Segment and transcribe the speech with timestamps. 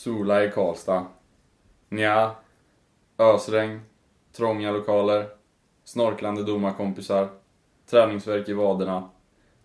[0.00, 1.06] Sola i Karlstad.
[1.88, 2.30] Nja.
[3.18, 3.80] Ösregn.
[4.32, 5.28] Trånga lokaler.
[5.84, 7.28] Snorklande domarkompisar.
[7.86, 9.10] Träningsverk i vaderna.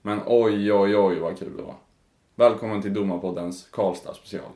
[0.02, 1.76] Men oj, oj, oj vad kul det var.
[2.36, 4.52] Välkommen till Domarpoddens Karlstad special.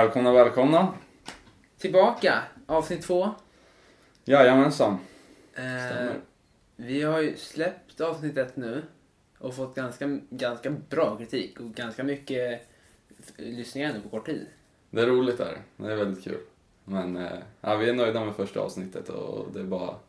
[0.00, 0.94] Välkomna, välkomna.
[1.78, 3.28] tillbaka, avsnitt två.
[4.24, 4.98] Jajamensan.
[5.54, 6.10] Eh,
[6.76, 8.82] vi har ju släppt avsnitt ett nu
[9.38, 12.68] och fått ganska, ganska bra kritik och ganska mycket
[13.36, 14.46] lyssningar nu på kort tid.
[14.90, 15.58] Det är roligt där.
[15.76, 16.40] Det är väldigt kul.
[16.84, 20.04] Men eh, ja, vi är nöjda med första avsnittet och det är bara att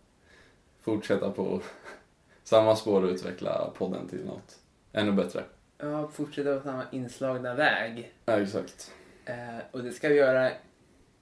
[0.81, 1.61] fortsätta på
[2.44, 4.59] samma spår och utveckla podden till något
[4.94, 5.44] ännu bättre.
[5.77, 8.13] Ja, fortsätta på samma inslagna väg.
[8.25, 8.91] Ja, exakt.
[9.25, 10.52] Eh, och det ska vi göra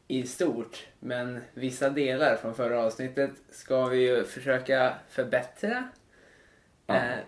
[0.08, 5.84] i stort, men vissa delar från förra avsnittet ska vi ju försöka förbättra.
[6.88, 6.96] Ja.
[6.96, 7.20] Eh,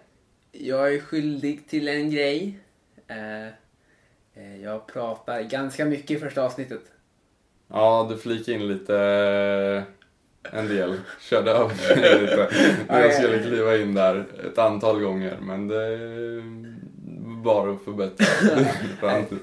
[0.52, 2.60] jag är skyldig till en grej.
[3.08, 3.48] Eh,
[4.34, 6.82] eh, jag pratar ganska mycket i första avsnittet.
[7.68, 11.00] Ja, du flikade in lite, eh, en del.
[11.20, 12.50] Körde över mig lite.
[12.88, 15.38] När jag skulle kliva in där ett antal gånger.
[15.42, 16.44] Men det är
[17.44, 18.26] bara att förbättra.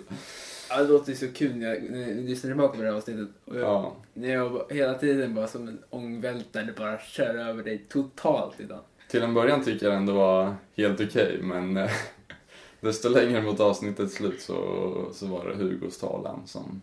[0.70, 2.96] Ja, det låter ju så kul när jag, när jag lyssnar tillbaka på det här
[2.96, 3.28] avsnittet.
[3.44, 7.78] Och jag, Ja, när jag hela tiden bara som en ångvältare bara kör över dig
[7.88, 8.80] totalt idag.
[9.08, 11.38] till en början tycker jag ändå var helt okej.
[11.42, 11.90] men eh,
[12.80, 16.82] desto längre mot avsnittets slut så, så var det Hugos talan som,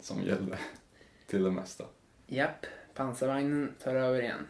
[0.00, 0.58] som gällde
[1.26, 1.84] till det mesta.
[2.26, 4.46] Japp, pansarvagnen tar över igen.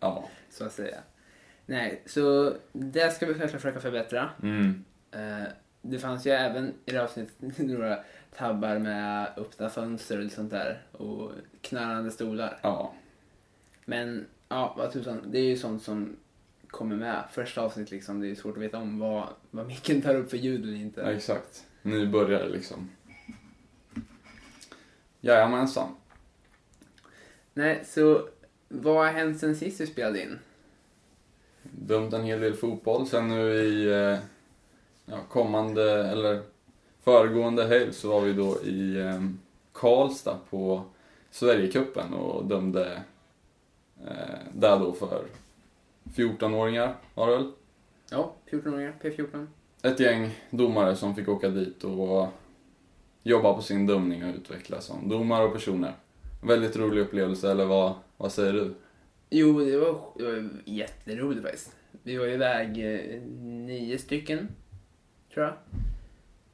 [0.00, 0.28] Ja.
[0.50, 0.98] så att säga.
[1.66, 4.30] Nej, så det ska vi självklart försöka förbättra.
[4.42, 4.84] Mm.
[5.10, 5.48] Eh,
[5.90, 7.98] det fanns ju även i det avsnittet några
[8.36, 12.58] tabbar med öppna fönster och sånt där och knarrande stolar.
[12.62, 12.94] Ja.
[13.84, 16.16] Men ja, vad tusan, det är ju sånt som
[16.68, 17.24] kommer med.
[17.32, 20.36] Första avsnitt liksom, det är svårt att veta om vad, vad micken tar upp för
[20.36, 21.00] ljud eller inte.
[21.00, 21.66] Ja, exakt.
[21.82, 22.90] Nybörjare liksom.
[25.20, 25.88] Jajamensan.
[27.54, 28.28] Nej, så
[28.68, 30.38] vad har hänt sen sist vi spelade in?
[31.62, 33.06] Dömt en hel del fotboll.
[33.06, 34.18] Sen nu i eh,
[35.10, 36.42] ja, kommande, eller
[37.00, 39.22] föregående helg så var vi då i eh,
[39.72, 40.82] Karlstad på
[41.30, 43.02] Sverigecupen och dömde
[44.06, 45.24] eh, där då för
[46.04, 47.52] 14-åringar var det väl?
[48.10, 49.46] Ja, 14-åringar, P14.
[49.82, 52.28] Ett gäng domare som fick åka dit och
[53.22, 55.92] jobba på sin dömning och utvecklas som domare och personer.
[56.42, 58.74] Väldigt rolig upplevelse, eller vad, vad säger du?
[59.30, 61.76] Jo, det var, det var jätteroligt faktiskt.
[62.02, 64.48] Vi var iväg eh, nio stycken,
[65.34, 65.54] tror jag.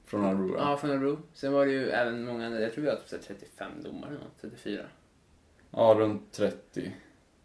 [0.05, 0.57] Från Örebro?
[0.59, 1.19] Ja, från Örebro.
[1.33, 3.71] Sen var det ju även många andra, jag tror vi var typ så här 35
[3.83, 4.83] domare, eller något, 34.
[5.71, 6.93] Ja, runt 30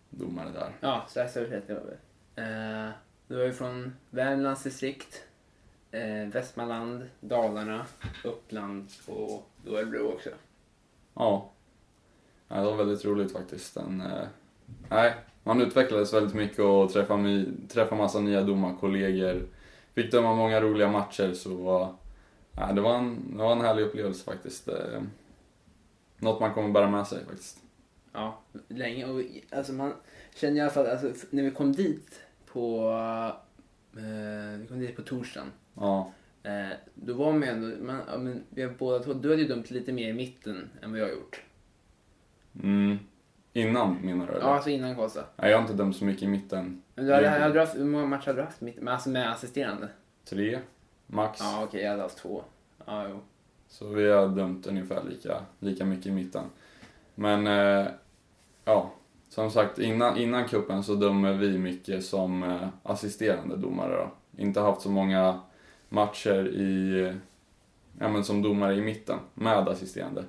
[0.09, 0.71] domare där.
[0.79, 1.95] Ja, strax över 30 var vi.
[2.41, 2.89] Eh,
[3.27, 5.23] det var ju från Värmlands distrikt,
[5.91, 7.85] eh, Västmanland, Dalarna,
[8.23, 10.29] Uppland och då Örebro också.
[11.13, 11.51] Ja.
[12.47, 12.55] ja.
[12.55, 13.73] Det var väldigt roligt faktiskt.
[13.73, 14.27] Den, eh,
[14.89, 19.47] nej, man utvecklades väldigt mycket och träffade, träffade massa nya domarkollegor.
[20.01, 21.95] Fick döma många roliga matcher så
[22.57, 24.67] nej, det, var en, det var en härlig upplevelse faktiskt.
[24.67, 25.01] Eh,
[26.17, 27.57] något man kommer bära med sig faktiskt.
[28.13, 29.05] Ja, länge.
[29.05, 29.93] Och alltså man
[30.35, 32.91] känner i alla fall, alltså, när vi kom dit på,
[33.97, 35.51] eh, vi kom dit på torsdagen.
[35.73, 36.11] Ja,
[36.43, 39.41] Eh, då var man ju ändå, man, ja, men vi har båda två, du hade
[39.41, 41.41] ju dömt lite mer i mitten än vad jag har gjort.
[42.63, 42.97] mm.
[43.53, 44.31] Innan menar du?
[44.31, 44.41] eller?
[44.41, 45.23] Ja, alltså innan Karlstad.
[45.35, 46.81] Nej, jag har inte dömt så mycket i mitten.
[46.95, 48.61] Men du hade, hade du haft, hur många matcher hade du haft?
[48.61, 49.87] Men alltså med assisterande?
[50.25, 50.59] Tre,
[51.07, 51.39] max.
[51.41, 52.43] Ja, okej, jag hade haft två.
[52.85, 53.19] Ja, jo.
[53.67, 56.43] Så vi har dömt ungefär lika, lika mycket i mitten.
[57.15, 57.87] Men eh,
[58.65, 58.91] ja,
[59.29, 64.11] som sagt innan, innan kuppen så dömer vi mycket som eh, assisterande domare då.
[64.41, 65.39] Inte haft så många
[65.89, 67.13] matcher i,
[67.99, 70.23] ja, men som domare i mitten med assisterande.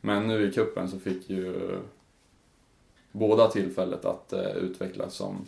[0.00, 1.78] Men nu i kuppen så fick ju
[3.12, 5.44] båda tillfället att eh, utvecklas som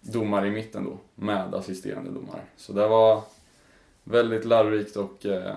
[0.00, 2.40] domare i mitten då, med assisterande domare.
[2.56, 3.22] Så det var
[4.04, 5.56] väldigt lärorikt och eh,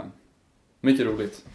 [0.81, 1.45] mycket roligt.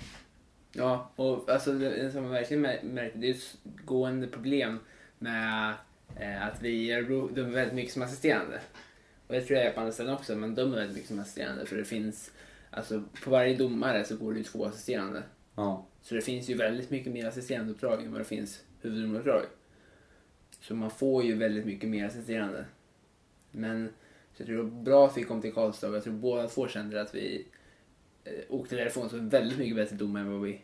[0.73, 4.79] Ja, och alltså det som jag verkligen mär- märkte, det är ett gående problem
[5.19, 5.75] med
[6.17, 8.61] eh, att vi i Örebro dömer väldigt mycket som assisterande.
[9.27, 11.67] Och det tror jag är på andra ställen också, man dömer väldigt mycket som assisterande
[11.67, 12.31] för det finns,
[12.71, 15.23] alltså på varje domare så går det ju två assisterande.
[15.55, 15.87] Ja.
[16.03, 19.43] Så det finns ju väldigt mycket mer assisterande uppdrag än vad det finns huvuddomaruppdrag.
[20.61, 22.65] Så man får ju väldigt mycket mer assisterande.
[23.51, 23.89] Men
[24.35, 26.49] så jag tror det var bra att vi kom till Karlstad och jag tror båda
[26.49, 27.47] två kände att vi
[28.25, 30.61] eh, åkte därifrån som väldigt mycket bättre domare än vad vi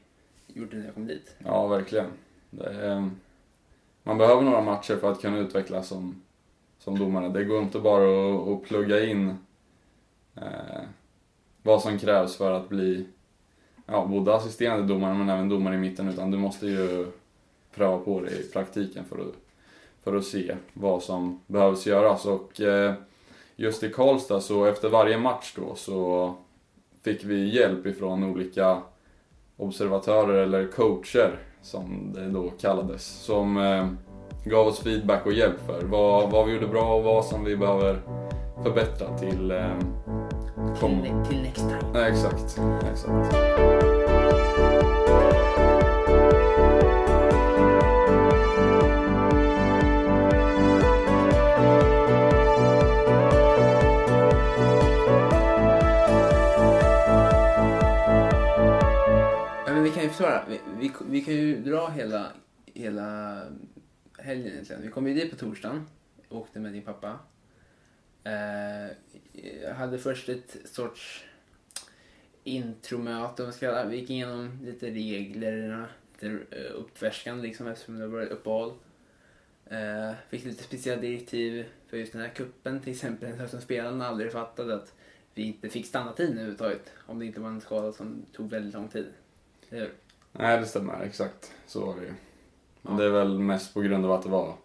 [0.46, 1.37] gjorde när jag kom dit.
[1.38, 2.06] Ja, verkligen.
[2.50, 3.11] Det är,
[4.02, 6.22] man behöver några matcher för att kunna utvecklas som,
[6.78, 7.28] som domare.
[7.28, 9.34] Det går inte bara att, att plugga in
[10.34, 10.82] eh,
[11.62, 13.06] vad som krävs för att bli
[13.87, 17.06] ja, både assisterande domare men även domare i mitten utan du måste ju
[17.75, 19.34] pröva på det i praktiken för att,
[20.05, 22.26] för att se vad som behövs göras.
[22.26, 22.94] Och eh,
[23.56, 26.34] just i Karlstad så efter varje match då så
[27.02, 28.82] fick vi hjälp ifrån olika
[29.56, 33.05] observatörer eller coacher som det då kallades.
[33.06, 33.88] Som eh,
[34.44, 37.56] gav oss feedback och hjälp för vad, vad vi gjorde bra och vad som vi
[37.56, 38.00] behöver
[38.62, 39.78] förbättra till eh,
[40.81, 41.50] Till, till.
[41.93, 42.61] Nej, exakt.
[42.93, 44.00] exakt.
[60.19, 60.41] Ju.
[60.49, 62.33] Vi, vi, vi kan ju dra hela,
[62.75, 63.43] hela
[64.19, 64.83] helgen egentligen.
[64.83, 65.87] Vi kom ju dit på torsdagen.
[66.29, 67.19] Åkte med din pappa.
[68.25, 68.91] Eh,
[69.62, 71.25] jag hade först ett sorts
[72.45, 73.43] intromöte.
[73.43, 73.85] om man ska kalla.
[73.85, 75.87] Vi gick igenom lite reglerna.
[76.13, 78.73] Lite eh, uppfärskande liksom eftersom det var uppehåll.
[79.67, 83.49] Eh, fick lite speciella direktiv för just den här kuppen till exempel.
[83.49, 84.95] Som spelarna aldrig fattade att
[85.35, 86.93] vi inte fick stanna tiden överhuvudtaget.
[87.06, 89.06] Om det inte var en skada som tog väldigt lång tid.
[90.32, 91.02] Nej, det stämmer.
[91.02, 91.52] Exakt.
[91.67, 92.12] Så var det ju.
[92.82, 92.99] Men Ja.
[92.99, 94.56] Det är väl mest på grund av att det var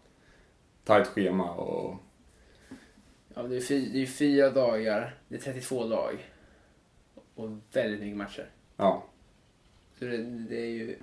[0.83, 1.95] tajt schema och
[3.33, 6.31] Ja, det är, fy, det är fyra dagar, det är 32 lag
[7.35, 8.49] och väldigt mycket matcher.
[8.77, 9.05] ja,
[9.99, 10.97] Så det, det är ju,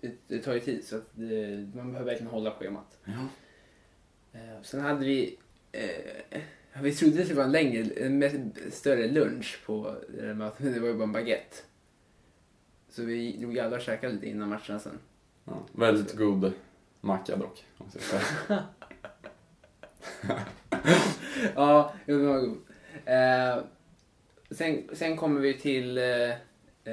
[0.00, 2.98] det, det tar ju tid så att det, man behöver verkligen hålla schemat.
[3.04, 3.26] Ja.
[4.32, 5.38] Eh, sen hade vi,
[5.72, 6.40] eh,
[6.82, 10.72] vi trodde att det var en längre, en större lunch på det där mötet, men
[10.72, 11.56] det var ju bara en baguette.
[12.94, 14.98] Så vi drog alla och käkade lite innan matcherna sen.
[15.44, 15.66] ja.
[15.72, 16.52] Väldigt god
[17.00, 17.66] macka dock,
[21.54, 22.58] ja, den var god.
[23.04, 23.64] Eh,
[24.50, 25.98] sen, sen kommer vi till...
[25.98, 26.30] Eh,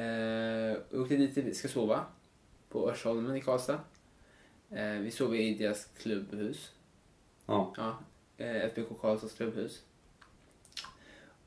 [0.02, 2.06] eh, vi åkte dit vi ska sova.
[2.70, 3.80] På Örsholmen i Karlstad.
[4.70, 6.72] Eh, vi sov i deras klubbhus.
[7.46, 7.74] Ja.
[7.78, 7.98] Ja,
[8.38, 9.84] eh, FBK Karlstads klubbhus.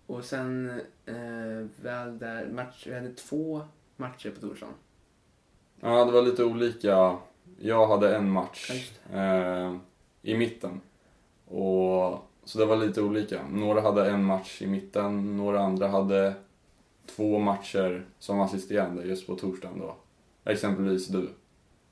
[0.06, 3.62] Och sen eh, väl där, match, vi hade två
[3.96, 4.74] matcher på torsdagen.
[5.80, 7.16] ja, det var lite olika.
[7.58, 9.76] Jag hade en match eh,
[10.22, 10.80] i mitten.
[11.44, 13.42] Och, så det var lite olika.
[13.50, 16.34] Några hade en match i mitten, några andra hade
[17.06, 19.96] två matcher som assisterande just på torsdagen då.
[20.44, 21.30] Exempelvis du.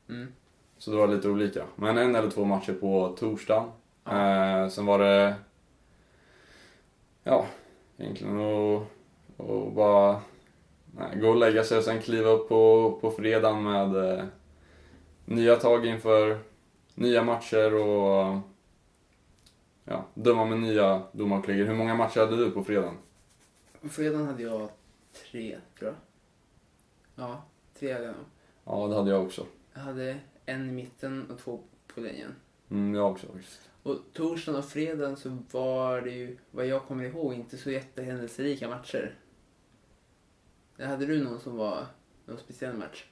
[0.09, 0.33] Mm.
[0.79, 1.65] Så det var lite olika.
[1.77, 3.69] Men en eller två matcher på torsdagen.
[4.07, 5.35] Eh, sen var det...
[7.25, 7.47] Ja,
[7.99, 8.83] egentligen att
[9.37, 10.21] och bara
[10.97, 14.25] nej, gå och lägga sig och sen kliva upp på, på fredagen med eh,
[15.25, 16.39] nya tag inför
[16.95, 18.39] nya matcher och
[19.85, 21.67] ja, döma med nya domarkollegor.
[21.67, 22.95] Hur många matcher hade du på fredagen?
[23.81, 24.69] På fredagen hade jag
[25.31, 25.97] tre, tror jag.
[27.27, 27.43] Ja,
[27.79, 28.25] tre hade jag nog.
[28.65, 29.47] Ja, det hade jag också.
[29.75, 31.61] Jag hade en i mitten och två
[31.95, 32.35] på linjen.
[32.71, 33.71] Mm, jag också faktiskt.
[33.83, 38.69] Och torsdagen och fredagen så var det ju, vad jag kommer ihåg, inte så jättehändelserika
[38.69, 39.15] matcher.
[40.87, 41.87] Hade du någon som var
[42.27, 43.05] någon speciell match?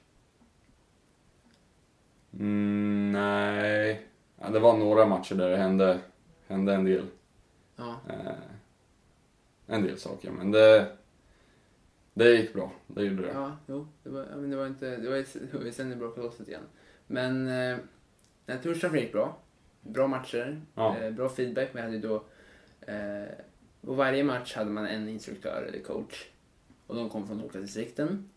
[2.33, 4.07] Mm, nej,
[4.39, 5.99] ja, det var några matcher där det hände,
[6.47, 7.05] hände en del.
[7.75, 7.99] Ja.
[8.09, 8.31] Eh,
[9.67, 10.97] en del saker, men det,
[12.13, 12.71] det gick bra.
[12.87, 13.31] Det gjorde det.
[13.33, 13.87] Ja, jo.
[14.03, 15.17] Det var, men det var inte, det var
[15.51, 16.63] det var sen det brakade loss igen.
[17.07, 17.77] Men eh,
[18.45, 19.37] nej, torsdagen gick bra.
[19.81, 20.97] Bra matcher, Ja.
[20.97, 21.69] eh, bra feedback.
[21.73, 22.15] Vi hade då,
[22.81, 23.25] eh,
[23.81, 26.27] på varje match hade man en instruktör eller coach.
[26.91, 28.29] Och de kom från olika distrikten.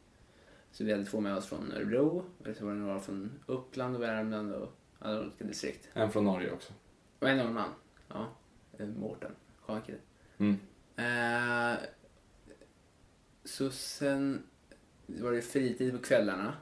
[0.73, 3.97] Så vi hade två med oss från Örebro, och så var det några från Uppland
[3.97, 5.89] och Värmland och alla olika distrikt.
[5.93, 6.73] En från Norge också.
[7.19, 7.71] Och en norrman.
[8.09, 8.27] Ja,
[8.97, 9.33] Mårten.
[9.61, 9.99] Skön kille.
[10.39, 10.57] Mm.
[10.97, 11.79] Eh,
[13.45, 14.43] så sen
[15.07, 16.55] var det fritid på kvällarna.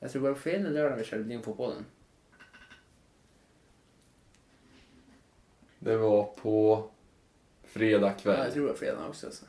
[0.00, 1.84] Jag tror det var på fredag eller lördag vi körde blindfotbollen.
[5.78, 6.88] Det var på
[7.64, 8.44] fredag Ja, kväll.
[8.44, 9.26] jag tror det var fredag också.
[9.26, 9.44] Alltså.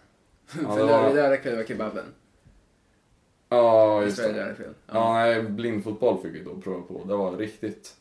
[0.64, 1.14] Ja, För det var...
[1.14, 2.06] lördag kväll var kebaben.
[3.50, 4.32] Ja, just det.
[4.32, 4.74] lördag kväll.
[4.92, 7.04] Ja, nej, blindfotboll fick vi då prova på.
[7.06, 7.96] Det var riktigt,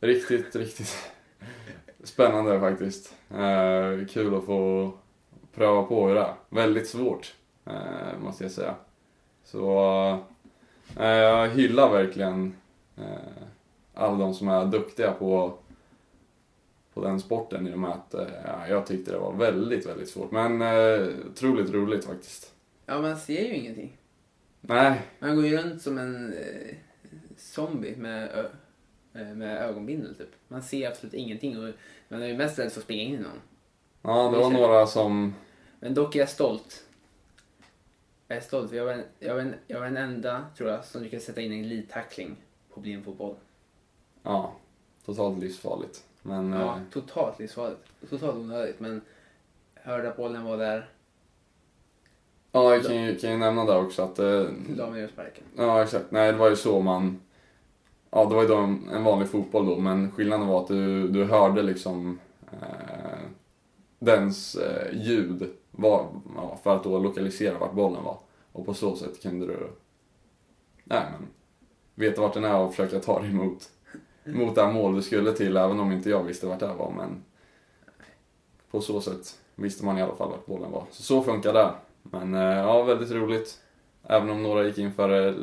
[0.00, 0.96] riktigt, riktigt
[2.04, 3.14] spännande faktiskt.
[3.30, 4.90] Eh, kul att få
[5.54, 6.34] pröva på det är.
[6.48, 7.34] Väldigt svårt,
[7.66, 8.74] eh, måste jag säga.
[9.44, 10.18] Så,
[10.98, 12.56] Eh, Jag hyllar verkligen
[12.96, 13.04] eh,
[13.94, 15.54] alla de som är duktiga på,
[16.94, 20.08] på den sporten i och med att eh, ja, jag tyckte det var väldigt, väldigt
[20.08, 20.30] svårt.
[20.30, 22.52] Men eh, otroligt roligt faktiskt.
[22.86, 23.96] Ja, man ser ju ingenting.
[24.60, 26.76] Nej, Man går ju runt som en eh,
[27.36, 28.46] zombie med,
[29.14, 30.30] eh, med ögonbindel typ.
[30.48, 31.74] Man ser absolut ingenting och
[32.08, 33.40] man är ju mest rädd för att springa in i någon.
[34.02, 35.34] ja, det var några som...
[35.80, 36.84] Men dock är jag stolt.
[38.28, 40.70] Jag är stolt för jag var, en, jag var, en, jag var den enda, tror
[40.70, 42.36] jag, som lyckades sätta in en glidtackling
[42.74, 43.36] på blindfotboll.
[44.22, 44.54] Ja,
[45.04, 46.04] totalt livsfarligt.
[46.26, 47.80] Men Ja, eh, totalt livsfarligt.
[48.10, 49.00] Totalt onödigt, men
[49.74, 50.88] hörde att bollen var där,
[52.52, 55.44] ja, jag kan ju, kan ju nämna där också att eh, la mig ur sparken.
[55.56, 56.10] Ja, exakt.
[56.10, 57.20] Nej, det var ju så man...
[58.10, 61.08] Ja, det var ju då en, en vanlig fotboll då, men skillnaden var att du,
[61.08, 62.18] du hörde liksom
[62.52, 63.18] eh,
[63.98, 68.18] dens eh, ljud var, ja, för att då lokalisera vart bollen var.
[68.52, 69.68] Och på så sätt kunde du
[70.84, 71.28] nej, men,
[71.94, 73.70] veta vart den är och försöka ta dig emot,
[74.24, 76.90] mot det mål du skulle till, även om inte jag visste vart det var.
[76.96, 77.24] Men
[78.70, 80.84] på så sätt visste man i alla fall vart bollen var.
[80.90, 81.70] Så så funkar det.
[82.02, 83.60] Men eh, ja, väldigt roligt.
[84.02, 85.34] Även om några gick in för det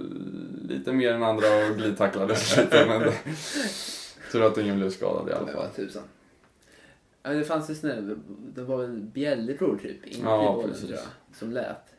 [0.74, 2.86] lite mer än andra och glidtacklades lite.
[2.88, 3.12] Men
[4.32, 5.56] tur att ingen blev skadad i alla fall.
[5.56, 6.04] var tusan.
[7.24, 8.16] Ja, det fanns en snö,
[8.56, 10.86] det var väl bjällror typ, inuti Ja, bollen precis.
[10.88, 11.94] tror jag, som lät.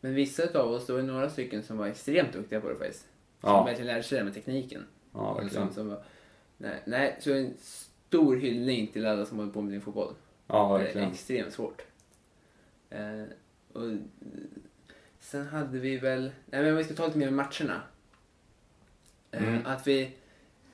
[0.00, 3.00] Men vissa av oss, det var några stycken som var extremt duktiga på det faktiskt.
[3.40, 4.84] Som Ja, verkligen lärde sig det med tekniken.
[5.12, 5.72] Ja verkligen.
[5.72, 5.96] som
[6.56, 10.14] nej, nej, så en stor hyllning till alla som håller på med din fotboll.
[10.46, 11.10] Ja, Det är verkligen.
[11.10, 11.82] extremt svårt.
[12.90, 13.22] Eh,
[13.72, 13.82] och,
[15.20, 17.82] sen hade vi väl, nej men vi ska ta lite mer om matcherna.
[19.30, 19.66] Eh, Mm.
[19.66, 20.02] Att vi,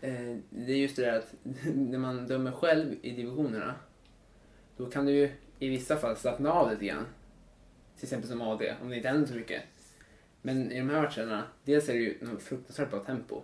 [0.01, 1.35] eh, det är just det där att
[1.75, 3.75] när man dömer själv i divisionerna,
[4.77, 7.07] då kan du ju i vissa fall slappna av lite grann.
[7.97, 9.63] Till exempel som AD, om det inte händer så mycket.
[10.43, 13.43] Men i de här matcherna, dels är det ju fruktansvärt bra tempo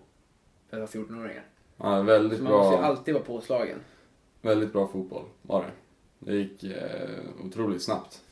[0.70, 1.42] för att vara 14-åringar.
[1.76, 3.78] Ja, väldigt Så man måste ju bra, alltid vara påslagen.
[4.42, 5.70] väldigt bra fotboll var det.
[6.18, 8.22] Det gick eh, otroligt snabbt.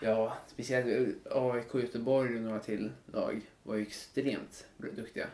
[0.00, 5.26] Ja, speciellt AIK, Göteborg och några till lag var ju extremt duktiga.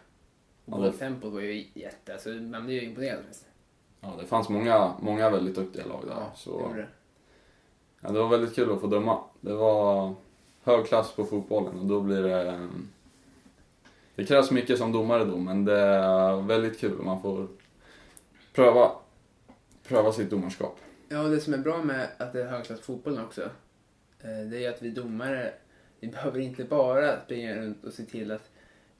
[0.64, 3.18] Och Ja, det- tempot var ju jätte, alltså man blev ju imponerad.
[4.00, 6.10] Ja, det fanns många, många väldigt duktiga lag där.
[6.14, 6.88] Ja, det så, gjorde det.
[8.00, 9.18] ja, det var väldigt kul att få döma.
[9.40, 10.14] Det var
[10.64, 12.68] hög klass på fotbollen och då blir det...
[14.14, 17.48] Det krävs mycket som domare då, men det är väldigt kul man får
[18.52, 18.92] pröva,
[19.88, 20.78] pröva sitt domarskap.
[21.08, 23.42] Ja, och det som är bra med att det är högklass fotbollen också,
[24.20, 25.52] eh, det är att vi domare,
[26.00, 28.50] vi behöver inte bara springa runt och se till att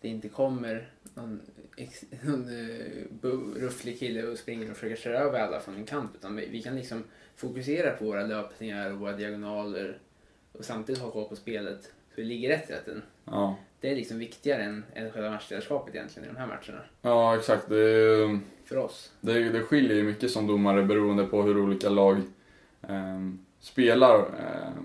[0.01, 1.41] det inte kommer någon,
[1.77, 6.11] ex, någon eh, rufflig kille och springer och försöker köra över alla från en kant,
[6.15, 7.05] utan vi, vi kan liksom
[7.37, 9.99] fokusera på våra löpningar och våra diagonaler
[10.53, 13.03] och samtidigt ha koll på spelet så vi ligger rätt hela tiden.
[13.25, 16.85] Ja, Det är liksom viktigare än, än själva matchledarskapet egentligen i de här matcherna.
[17.03, 17.69] ja exakt.
[17.69, 19.13] Det, För oss.
[19.21, 22.17] det, det skiljer ju mycket som domare beroende på hur olika lag
[22.83, 23.21] eh,
[23.61, 24.19] spelar.
[24.19, 24.83] Eh,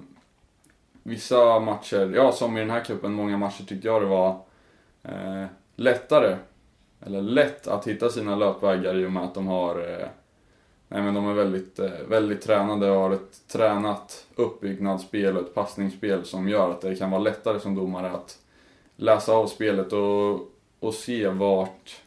[1.04, 4.40] vissa matcher, ja som i den här cupen, många matcher tyckte jag det var
[5.04, 6.38] eh, lättare,
[7.06, 10.08] eller lätt att hitta sina löpvägar i och med att de har eh,
[10.88, 15.54] Nej men de är väldigt, eh, väldigt tränade och har ett tränat uppbyggnadsspel och ett
[15.54, 18.38] passningsspel som gör att det kan vara lättare som domare att
[18.98, 22.02] läsa av spelet och, och se vart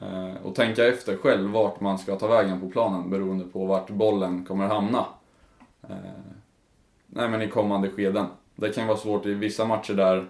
[0.00, 3.90] eh, och tänka efter själv vart man ska ta vägen på planen beroende på vart
[3.90, 5.06] bollen kommer hamna.
[5.82, 5.96] Eh,
[7.06, 8.26] nej men i kommande skeden.
[8.54, 10.26] Det kan vara svårt i vissa matcher där,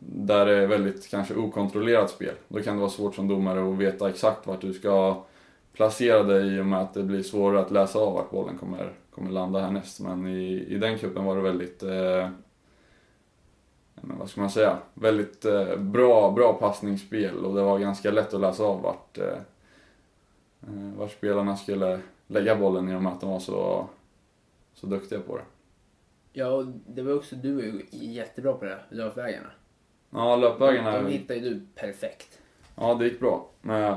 [0.00, 2.34] där det är väldigt kanske okontrollerat spel.
[2.48, 5.22] Då kan det vara svårt som domare att veta exakt vart du ska
[5.72, 8.92] placera dig i och med att det blir svårare att läsa av vart bollen kommer,
[9.14, 10.00] kommer landa härnäst.
[10.00, 12.28] Men i, i den kuppen var det väldigt, eh,
[14.02, 18.34] men vad ska man säga, väldigt eh, bra, bra passningsspel och det var ganska lätt
[18.34, 19.38] att läsa av vart, eh,
[20.62, 23.86] eh, vart spelarna skulle lägga bollen i och med att de var så,
[24.74, 25.44] så duktiga på det.
[26.32, 29.48] Ja, och det var också, du var ju jättebra på det löpvägarna.
[30.10, 32.38] Ja, löpvägarna, De hittar ju du perfekt.
[32.74, 33.48] ja det gick bra.
[33.62, 33.96] Men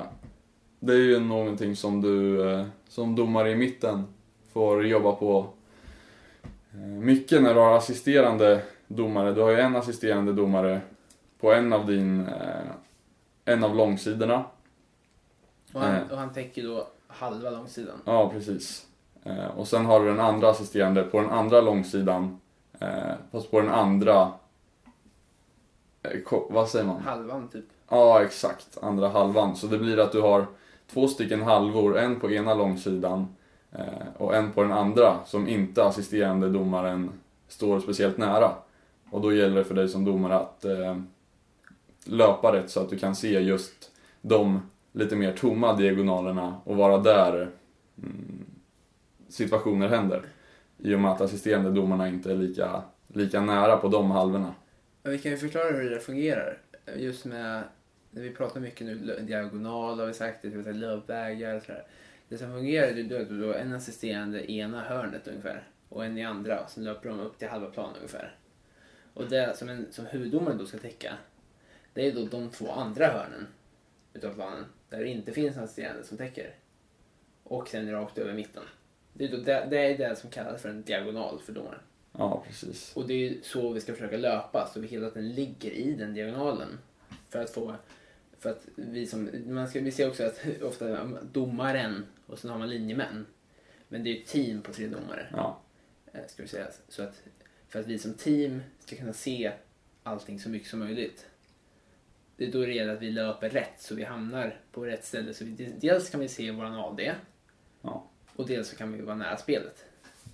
[0.79, 4.03] det är ju någonting som du eh, som domare i mitten
[4.53, 5.48] får jobba på
[6.74, 8.62] eh, mycket när du har assisterande
[8.95, 9.33] domare.
[9.33, 10.81] Du har ju en assisterande domare
[11.39, 12.71] på en av din, eh,
[13.45, 14.43] en av långsidorna.
[15.74, 16.12] Och han, Eh.
[16.12, 17.95] och han täcker då halva långsidan.
[18.05, 18.86] Ja, precis.
[19.24, 22.38] Eh, och sen har du den andra assisterande på den andra långsidan.
[23.31, 24.31] Fast på den andra...
[26.50, 27.01] Vad säger man?
[27.01, 27.65] Halvan typ.
[27.89, 28.77] Ja, exakt.
[28.81, 29.55] Andra halvan.
[29.55, 30.45] Så det blir att du har
[30.88, 31.98] två stycken halvor.
[31.98, 33.36] En på ena långsidan
[34.17, 37.10] och en på den andra som inte assisterande domaren
[37.48, 38.51] står speciellt nära.
[39.12, 40.98] Och då gäller det för dig som domare att, eh,
[42.06, 43.91] löpa rätt så att du kan se just
[44.22, 47.50] de lite mer tomma diagonalerna och vara där
[47.98, 48.46] mm,
[49.30, 50.22] situationer händer.
[50.77, 54.53] I och med att assisterande domarna inte är lika, lika nära på de halvorna.
[55.03, 56.58] Vi kan ju förklara hur det fungerar.
[56.96, 57.63] Just med,
[58.12, 61.84] när vi pratar mycket nu, diagonal har vi sagt, det löpvägar och sådär.
[62.30, 66.18] Det som fungerar är att du har en assisterande i ena hörnet ungefär och en
[66.18, 66.60] i andra.
[66.60, 68.36] och Sen löper de upp till halva planen ungefär.
[69.13, 71.18] Och det som, en, som huvuddomaren då ska täcka,
[71.94, 73.48] det är då de två andra hörnen
[74.13, 76.56] utav planen där det inte finns en assisterande som täcker.
[77.44, 78.63] Och sen rakt över mitten.
[79.13, 81.80] Det är, då, det, det är det som kallas för en diagonal för domaren.
[82.12, 82.96] Ja, precis.
[82.96, 85.96] Och det är ju så vi ska försöka löpa, så vi hela tiden ligger i
[85.96, 86.80] den diagonalen.
[87.30, 87.75] För att få...
[88.39, 89.30] För att vi som...
[89.46, 93.25] Man ska, vi ser också att ofta domaren och sen har man linjemän.
[93.88, 95.27] Men det är ju ett team på tre domare.
[95.32, 95.60] Ja,
[96.13, 96.68] eh, Ska vi säga.
[96.88, 97.22] Så att,
[97.71, 99.51] för att vi som team ska kunna se
[100.03, 101.25] allting så mycket som möjligt.
[102.37, 105.33] Det är då det gäller att vi löper rätt så vi hamnar på rätt ställe.
[105.33, 107.15] Så vi, dels kan vi se våran AD
[107.81, 108.03] ja.
[108.35, 109.85] och dels så kan vi vara nära spelet.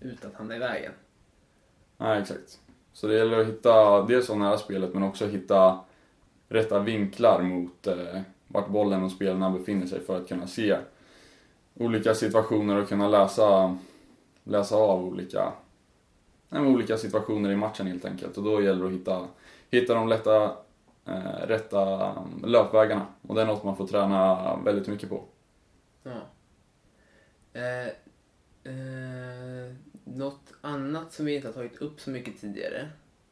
[0.02, 0.92] Utan att hamna i vägen.
[1.98, 2.60] Nej, exakt.
[2.94, 5.80] Så det gäller att hitta, dels vara nära spelet, men också hitta
[6.48, 10.78] rätta vinklar mot eh, vart bollen och spelarna befinner sig för att kunna se
[11.74, 13.78] olika situationer och kunna läsa,
[14.44, 15.54] läsa av olika,
[16.50, 18.38] men olika situationer i matchen helt enkelt.
[18.38, 19.28] Och då gäller det att hitta,
[19.72, 20.44] hitta de lätta,
[21.06, 22.14] eh, rätta
[22.44, 23.06] löpvägarna.
[23.22, 25.24] Och det är något man får träna väldigt mycket på.
[26.04, 26.22] Ja.
[27.54, 27.88] Eh,
[28.74, 29.74] eh,
[30.04, 32.90] något annat som vi inte har tagit upp så mycket tidigare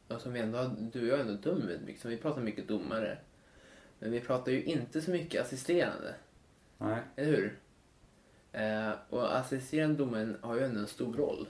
[0.08, 2.68] och som vi ändå du och jag ändå dömer väldigt mycket, som vi pratar mycket
[2.68, 3.18] domare.
[3.98, 6.14] Men vi pratar ju inte så mycket assisterande,
[6.78, 6.98] Nej.
[7.16, 7.58] eller hur?
[8.52, 11.48] Eh, och assisterande domaren har ju ändå en stor roll.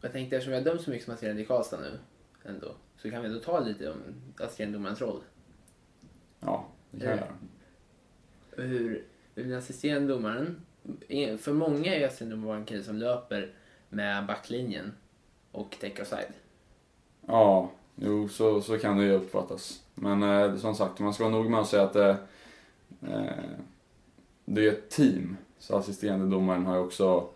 [0.00, 1.98] Jag tänkte eftersom jag dömt så mycket som assisterande i Karlstad nu
[2.44, 3.96] ändå, så kan vi ändå ta lite om
[4.38, 5.20] assisterande roll.
[6.40, 7.16] Ja, det kan Eh.
[7.16, 7.32] göra.
[8.56, 9.04] Och hur,
[9.34, 10.60] hur den assisterande domaren,
[11.38, 13.54] för många är assisterande domaren en kille som löper
[13.88, 14.92] med backlinjen
[15.52, 16.32] och täcker offside.
[17.26, 19.82] Ja, jo så, så kan det ju uppfattas.
[19.94, 22.16] Men eh, som sagt, man ska vara nog med att säga att det,
[23.08, 23.50] eh,
[24.44, 25.36] det är ett team.
[25.58, 27.28] Så assisterande domaren har ju också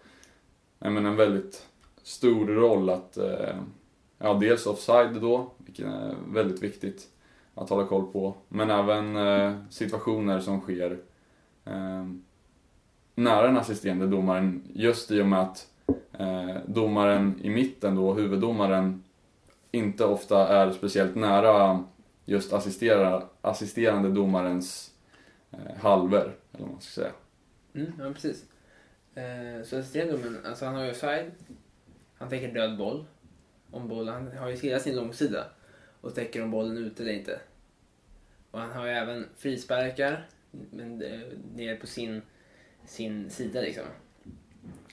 [0.79, 1.66] menar, en väldigt
[2.05, 3.57] stor roll att, eh,
[4.19, 7.09] ja dels offside då, vilket är väldigt viktigt
[7.55, 8.35] att hålla koll på.
[8.49, 10.99] Men även eh, situationer som sker
[11.64, 12.25] ehm,
[13.14, 15.69] nära den assisterande domaren just i och med att
[16.12, 19.05] eh, domaren i mitten då, huvuddomaren,
[19.71, 21.85] inte ofta är speciellt nära
[22.25, 24.90] just assistera, assisterande domarens
[25.51, 27.12] eh, halver, eller vad man ska säga.
[27.75, 28.45] Mm, ja, precis.
[29.14, 31.31] Eh, så assisterande domaren, alltså han har ju offside,
[32.25, 33.05] han täcker död boll.
[33.71, 35.47] Om boll, han har ju hela sin långsida
[36.01, 37.41] och täcker om bollen ute eller inte.
[38.51, 40.27] Och han har ju även frisparkar,
[40.71, 42.23] men det- nere på sin,
[42.87, 43.85] sin sida liksom.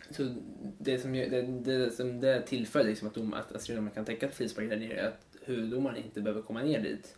[0.10, 0.36] Så
[0.78, 4.36] det som, det, det, som det tillför liksom att, dom, att domaren kan täcka ett
[4.36, 7.18] frispark där nere är att huvuddomaren inte behöver komma ner dit.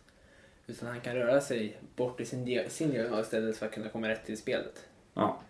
[0.66, 3.88] Utan han kan röra sig bort i sin, dia- sin diagonal istället för att kunna
[3.88, 4.86] komma rätt till spelet.
[5.14, 5.40] Ja,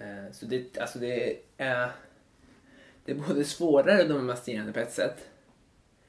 [0.00, 1.90] Eh, Så det, alltså det är...
[3.08, 5.28] Det är både svårare med assisterande på ett sätt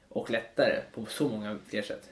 [0.09, 2.09] och lättare på så många fler sätt.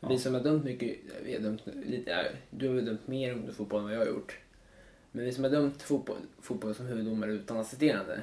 [0.00, 0.08] Ja.
[0.08, 3.78] Vi som har dömt mycket, vi har dömt lite, du har väl dömt mer ungdomsfotboll
[3.78, 4.38] än vad jag har gjort.
[5.12, 8.20] Men vi som har dömt fotboll, fotboll som huvuddomare utan assisterande,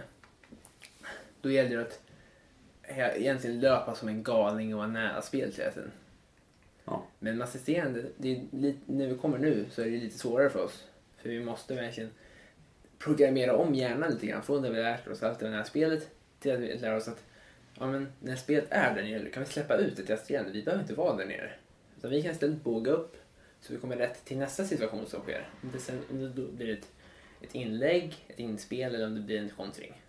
[1.41, 2.02] då gäller det att
[3.17, 5.91] egentligen löpa som en galning och vara nära spelet hela tiden.
[6.86, 7.06] Ja.
[7.19, 8.43] Men med assisterande, det är
[8.86, 10.86] när vi kommer nu så är det lite svårare för oss.
[11.17, 12.10] För vi måste verkligen
[13.00, 14.44] programmera om hjärnan lite grann.
[14.44, 16.10] Från det vi lärt oss allt det här spelet
[16.40, 17.24] till att vi lär oss att
[17.80, 20.52] ja, men när spelet är där nere kan vi släppa ut det till assisterande.
[20.52, 21.52] Vi behöver inte vara där nere.
[21.98, 23.18] Utan vi kan istället båga upp
[23.62, 25.50] så vi kommer rätt till nästa situation som sker.
[25.64, 26.88] Om det, sen, om det då blir ett,
[27.42, 30.02] ett inlägg, ett inspel eller om det blir en kontring.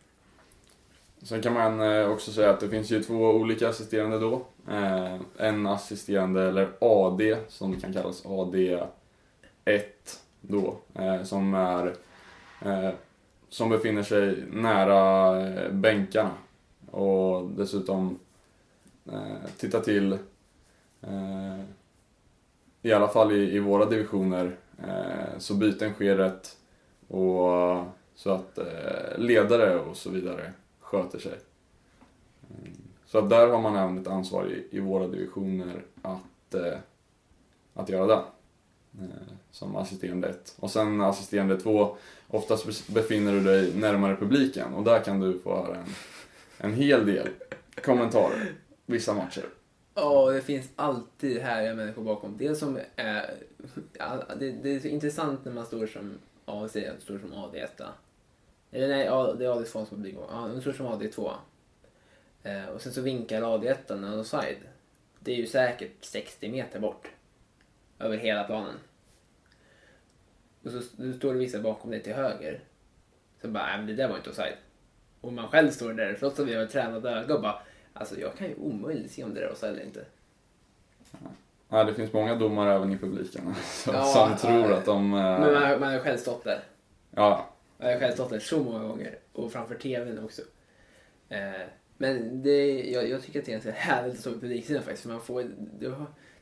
[1.23, 4.47] Sen kan man eh, också säga att det finns ju två olika assisterande då.
[4.71, 8.89] Eh, en assisterande, eller AD, som det kan kallas, AD1
[10.41, 11.95] då, eh, som är
[12.61, 12.91] Eh,
[13.49, 16.31] som befinner sig nära eh, bänkarna
[16.91, 18.19] och dessutom
[19.13, 20.13] eh, titta till
[21.03, 21.61] eh,
[22.83, 26.57] i alla fall i, i våra divisioner eh, så byten sker rätt
[27.09, 31.39] och så att eh, ledare och så vidare sköter sig.
[32.51, 32.73] Mm.
[33.07, 36.79] Så att där har man även ett ansvar i, i våra divisioner att, eh,
[37.75, 38.23] att göra det.
[38.99, 39.07] Eh,
[39.51, 40.55] som assisterande 1.
[40.59, 41.97] Och sen assisterande 2,
[42.29, 45.95] oftast befinner du dig närmare publiken och där kan du få höra en,
[46.59, 47.29] en hel del
[47.83, 48.53] kommentarer
[48.87, 49.45] vissa matcher.
[49.95, 52.37] Ja, det finns alltid härliga människor bakom.
[52.39, 53.35] Det som är...
[53.99, 56.19] ja, Det, det är så intressant när man står som...
[56.47, 57.87] Ja, att står som AD1.
[58.71, 61.33] Eller nej, ja, det är AD2 som blir Ja, de står som AD2.
[62.43, 64.59] Eh, och sen så vinkar AD1 en offside.
[65.19, 67.11] Det är ju säkert 60 meter bort.
[68.01, 68.75] Över hela planen.
[70.65, 70.81] Och så
[71.13, 72.61] står det vissa bakom dig till höger.
[73.43, 74.55] Så bara, nej men det där var inte offside.
[75.21, 78.37] Och man själv står där, trots att vi har tränat öga och bara, alltså jag
[78.37, 80.05] kan ju omöjligt se om det där är offside eller inte.
[81.69, 84.77] Nej, det finns många domare även i publiken som, Ja, som ja, tror ja.
[84.77, 85.15] att de...
[85.15, 86.61] eh, Men man, man har själv stått där.
[87.11, 89.19] Ja, Jag har själv stått där så många gånger.
[89.33, 90.43] Och framför tvn också.
[91.29, 91.51] Eh,
[91.97, 95.03] men det, jag, jag tycker att det är ganska härligt att stå på publiksidan faktiskt.
[95.03, 95.45] För man får,
[95.81, 95.95] det,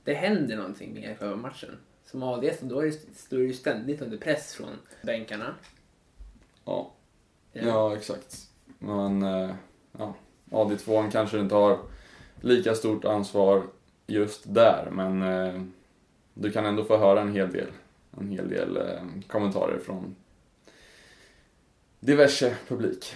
[0.08, 1.78] det händer någonting med själva matchen.
[2.04, 4.70] Som ADS då är det, står du ständigt under press från
[5.02, 5.54] bänkarna.
[6.64, 6.92] ja,
[7.52, 8.50] ja exakt.
[8.78, 9.54] Men eh,
[9.98, 10.14] ja,
[10.50, 11.78] AD2 kanske inte har
[12.40, 13.62] lika stort ansvar
[14.06, 15.62] just där, men eh,
[16.34, 17.68] du kan ändå få höra en hel del,
[18.20, 20.16] en hel del eh, kommentarer från
[22.00, 23.14] diverse publik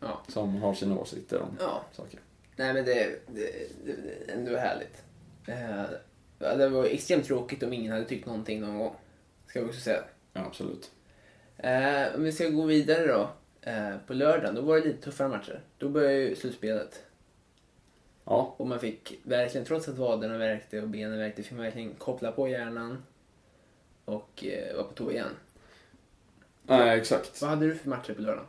[0.00, 0.20] Ja.
[0.28, 1.84] som har sina åsikter om ja.
[1.92, 2.20] saker.
[2.56, 3.52] Nej men det, det,
[3.84, 5.02] det, det är ändå härligt.
[5.46, 5.84] Eh,
[6.40, 8.94] ja, det var extremt tråkigt om ingen hade tyckt någonting någon gång.
[9.46, 10.04] Ska vi också säga.
[10.32, 10.90] Ja, absolut.
[11.56, 13.30] Eh, om vi ska gå vidare då.
[13.62, 15.60] Eh, på lördagen, då var det lite tuffare matcher.
[15.78, 17.04] Då började ju slutspelet.
[18.24, 21.94] Ja, Och man fick verkligen, trots att vaderna värkte och benen värkte, fick man verkligen
[21.94, 23.02] koppla på hjärnan.
[24.04, 25.36] Och eh, vara på tå igen.
[26.62, 27.40] nej exakt.
[27.40, 28.46] Vad hade du för matcher på lördagen?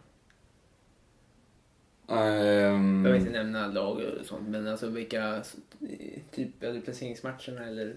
[2.08, 5.44] Ehm, Jag vill inte nämna lag och sånt, men alltså vilka
[6.32, 7.96] typ, eller placeringsmatcherna eller?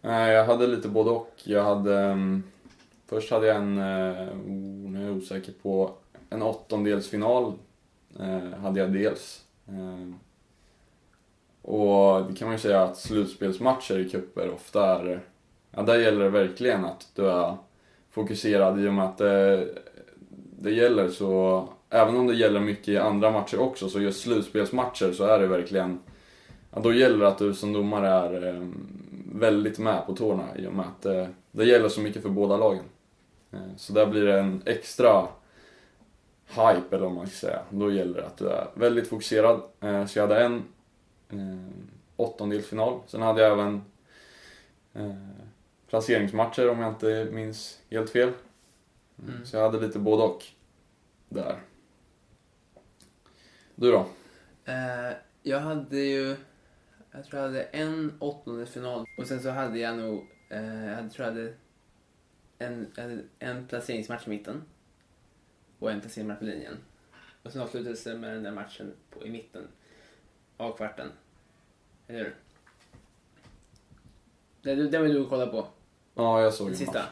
[0.00, 1.32] Nej, jag hade lite både och.
[1.44, 1.98] Jag hade...
[2.00, 2.42] ehm,
[3.06, 5.94] först hade jag en, oh, nu är jag osäker på,
[6.30, 7.52] en åttondelsfinal.
[8.20, 9.44] Eh, hade jag dels.
[9.68, 10.14] Eh,
[11.62, 15.20] och det kan man ju säga att slutspelsmatcher i cuper ofta är...
[15.70, 17.56] Ja, där gäller det verkligen att du är
[18.10, 19.68] fokuserad i och med att det,
[20.60, 21.68] det gäller så...
[21.90, 25.46] Även om det gäller mycket i andra matcher också, så just slutspelsmatcher så är det
[25.46, 25.98] verkligen...
[26.70, 28.68] Ja, då gäller det att du som domare är eh,
[29.34, 32.56] väldigt med på tårna i och med att eh, det gäller så mycket för båda
[32.56, 32.84] lagen.
[33.52, 35.26] Eh, så där blir det en extra
[36.48, 37.60] hype, eller vad man ska säga.
[37.70, 39.62] Då gäller det att du är väldigt fokuserad.
[39.80, 40.62] Eh, så jag hade en
[41.28, 41.68] eh,
[42.16, 43.00] åttondelsfinal.
[43.06, 43.82] Sen hade jag även
[44.94, 45.14] eh,
[45.88, 48.32] placeringsmatcher om jag inte minns helt fel.
[49.22, 49.46] Mm.
[49.46, 50.44] Så jag hade lite både och
[51.28, 51.56] där.
[53.74, 54.06] Du då?
[54.64, 56.36] Eh, jag hade ju,
[57.10, 61.10] jag tror jag hade en åttondelsfinal och sen så hade jag nog, eh, jag hade,
[61.10, 61.54] tror jag hade
[62.58, 64.62] en, en placeringsmatch i mitten
[65.78, 66.76] och en placeringsmatch på linjen.
[67.42, 69.68] Och sen avslutades det med den där matchen på, i mitten
[70.56, 71.08] av kvarten.
[72.06, 72.34] Eller hur?
[74.62, 75.66] Det, det var du kolla på.
[76.14, 77.04] Ja, jag såg Den en sista.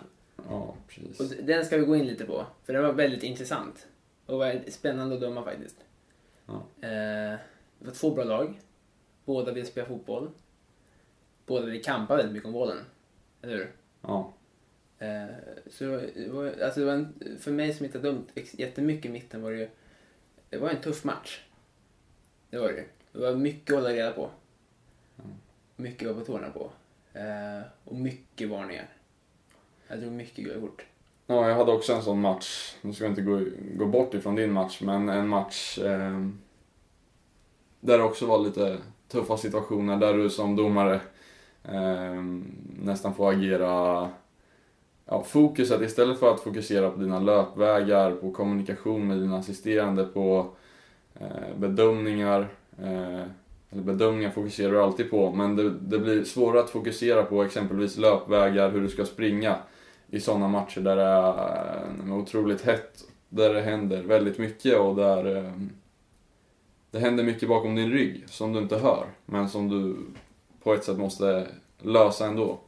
[0.49, 1.21] Ja, precis.
[1.21, 3.89] Och den ska vi gå in lite på, för den var väldigt intressant.
[4.27, 5.77] Och var spännande att döma faktiskt.
[6.47, 6.67] Ja.
[6.81, 7.39] Eh,
[7.79, 8.61] det var två bra lag.
[9.25, 10.31] Båda vill spela fotboll.
[11.47, 12.85] Båda vill kampa väldigt mycket om bollen.
[13.43, 13.73] Eller hur?
[14.01, 14.33] Ja.
[14.99, 15.27] Eh,
[15.71, 19.09] så det var, alltså det var en, för mig som inte har dömt jättemycket i
[19.09, 19.69] mitten var det ju,
[20.51, 21.41] det var en tuff match.
[22.51, 22.85] Det var det.
[23.13, 24.31] Det var mycket att hålla reda på.
[25.77, 26.71] Mycket att vara på tårna på.
[27.19, 28.89] Eh, och mycket varningar.
[29.89, 30.87] Jag tror mycket gula kort.
[31.27, 32.75] Ja, jag hade också en sån match.
[32.83, 33.41] Nu ska jag inte gå,
[33.75, 36.27] gå bort ifrån din match, men en match eh,
[37.81, 41.01] där det också var lite tuffa situationer där du som domare
[41.65, 42.23] eh,
[42.83, 44.09] nästan får agera
[45.05, 50.47] ja, fokuset istället för att fokusera på dina löpvägar, på kommunikation med dina assisterande, på
[51.15, 52.49] eh, bedömningar.
[52.79, 53.23] Eh,
[53.71, 57.97] eller bedömningar fokuserar du alltid på, men det, det blir svårare att fokusera på exempelvis
[57.97, 59.57] löpvägar, hur du ska springa
[60.13, 64.97] i sådana matcher där det är eh, otroligt hett, där det händer väldigt mycket och
[64.97, 65.53] där eh,
[66.91, 69.97] det händer mycket bakom din rygg som du inte hör, men som du
[70.63, 71.47] på ett sätt måste
[71.79, 72.59] lösa ändå.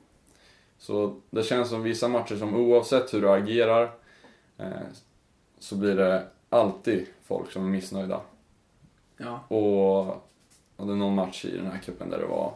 [0.79, 3.91] Så det känns som vissa matcher som oavsett hur du agerar
[4.59, 4.69] eh,
[5.59, 8.21] så blir det alltid folk som är missnöjda.
[9.17, 9.41] Ja.
[9.49, 10.21] Och
[10.77, 12.55] jag hade någon match i den här cupen där det var,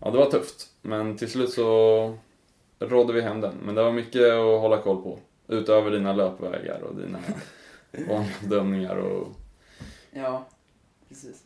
[0.00, 0.70] ja det var tufft.
[0.82, 2.18] Men till slut så
[2.78, 3.54] rådde vi hem den.
[3.56, 5.18] Men det var mycket att hålla koll på.
[5.48, 7.18] Utöver dina löpvägar och dina
[8.08, 9.28] vanliga bedömningar och
[10.10, 10.46] Ja,
[11.08, 11.44] precis.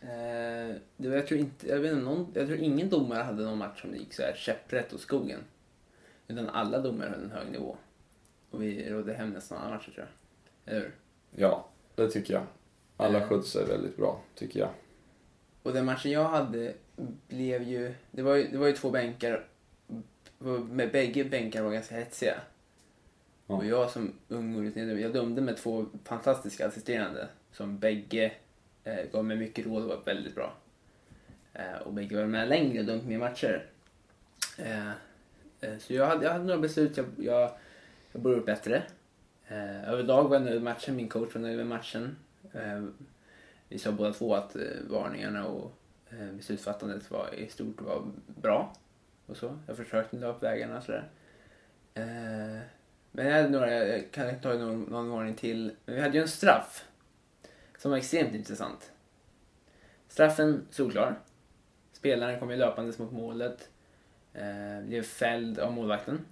[0.00, 3.44] Eh, det var, jag, tror inte, jag, vet inte, någon, jag tror ingen domare hade
[3.44, 5.40] någon match som gick så här käpprätt åt skogen.
[6.28, 7.76] Utan alla domare höll en hög nivå.
[8.50, 10.74] Och vi rådde hem nästan alla matcher tror jag.
[10.74, 10.94] Eller hur?
[11.36, 12.42] ja, det tycker jag.
[12.96, 13.28] Alla Eh.
[13.28, 14.70] skötte sig väldigt bra, tycker jag.
[15.62, 16.74] Och den matchen jag hade
[17.28, 17.94] blev ju...
[18.10, 19.46] Det var ju, det var ju två bänkar.
[20.38, 22.34] Med bägge bänkar var ganska hetsiga.
[23.46, 23.56] Ja.
[23.56, 28.32] Och jag som ung orutinerad, jag dömde med två fantastiska assisterande som bägge
[28.84, 30.54] eh, gav mig mycket råd och var väldigt bra.
[31.52, 33.66] Eh, och bägge var med längre och dömt mer matcher.
[34.58, 34.88] Eh,
[35.60, 37.50] eh, så jag hade, jag hade några beslut, jag, jag,
[38.12, 38.82] jag borde bättre.
[39.48, 42.16] Eh, överlag var jag nöjd med matchen, min coach var nöjd med matchen.
[42.52, 42.84] Eh,
[43.68, 44.56] vi sa båda två att
[44.90, 45.74] varningarna och
[46.32, 48.74] beslutsfattandet var i stort var bra.
[49.28, 49.58] Och så.
[49.66, 51.08] Jag försökte dra upp vägarna och sådär.
[51.94, 52.58] Eh,
[53.12, 55.72] men jag hade några, jag kan ta någon, någon varning till.
[55.84, 56.84] Men vi hade ju en straff
[57.78, 58.92] som var extremt intressant.
[60.08, 61.18] Straffen solklar.
[61.92, 63.68] Spelaren kom ju löpandes mot målet.
[64.34, 66.24] Eh, blev fälld av målvakten.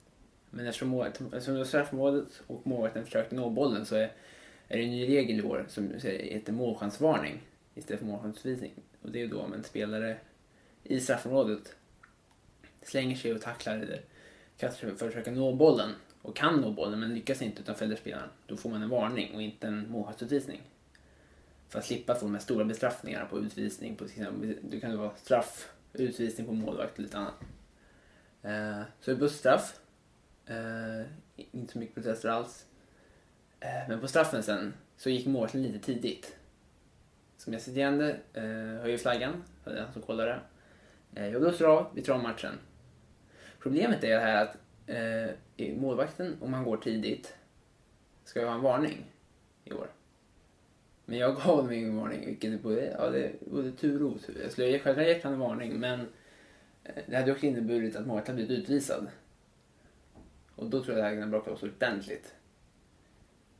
[0.50, 4.12] Men eftersom, målet, eftersom det var straffområdet och målvakten försökte nå bollen så är,
[4.68, 7.42] är det en ny regel i år som heter målchansvarning
[7.74, 8.72] istället för målchansutvisning.
[9.02, 10.16] Och det är då om en spelare
[10.82, 11.76] i straffområdet
[12.86, 14.00] slänger sig och tacklar eller
[14.56, 15.90] kastar sig för att försöka nå bollen
[16.22, 18.28] och kan nå bollen men lyckas inte utan fäller spelaren.
[18.46, 20.62] Då får man en varning och inte en målvaktsutvisning.
[21.68, 23.96] För att slippa få de här stora bestraffningarna på utvisning.
[23.96, 27.34] På, till exempel, det kan vara straff, utvisning på målvakt och lite annat.
[28.42, 29.80] Eh, så det blev straff.
[30.46, 32.66] Eh, inte så mycket protester alls.
[33.60, 36.36] Eh, men på straffen sen så gick målvakten lite tidigt.
[37.36, 40.40] Som jag assisterande eh, höjer flaggan, för som kollar det.
[41.20, 42.58] Eh, jag blåser av, vi tar om matchen.
[43.66, 44.56] Problemet är det här att
[45.56, 47.34] eh, målvakten, om han går tidigt,
[48.24, 49.04] ska ju ha en varning
[49.64, 49.86] i år.
[51.04, 54.10] Men jag gav honom ingen varning, vilket är både, ja, det är både tur och
[54.10, 54.40] otur.
[54.42, 56.00] Jag skulle själv ha gett honom en varning, men
[56.84, 59.08] eh, det hade också inneburit att målvakten blivit utvisad.
[60.54, 62.34] Och då tror jag det hade kunnat bråka loss ordentligt.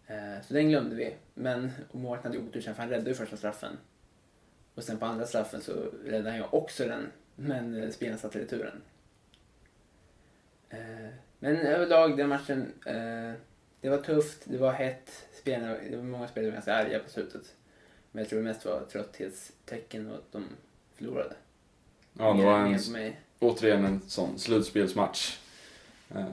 [0.07, 1.15] Eh, så den glömde vi.
[1.35, 3.77] Men målvakten hade otur sen för han räddade ju första straffen.
[4.75, 5.73] Och sen på andra straffen så
[6.05, 7.07] räddade han ju också den.
[7.37, 8.83] Men eh, spelaren satte returen.
[10.71, 12.73] Eh, men överlag den matchen.
[12.87, 13.33] Eh,
[13.81, 15.27] det var tufft, det var hett.
[15.41, 17.55] Spelarna, det var många spelare som var ganska arga på slutet.
[18.13, 20.45] Men jag tror det mest var trötthetstecken och att de
[20.95, 21.35] förlorade.
[22.19, 25.39] Ja, det var en, återigen en sån slutspelsmatch.
[26.15, 26.27] Eh,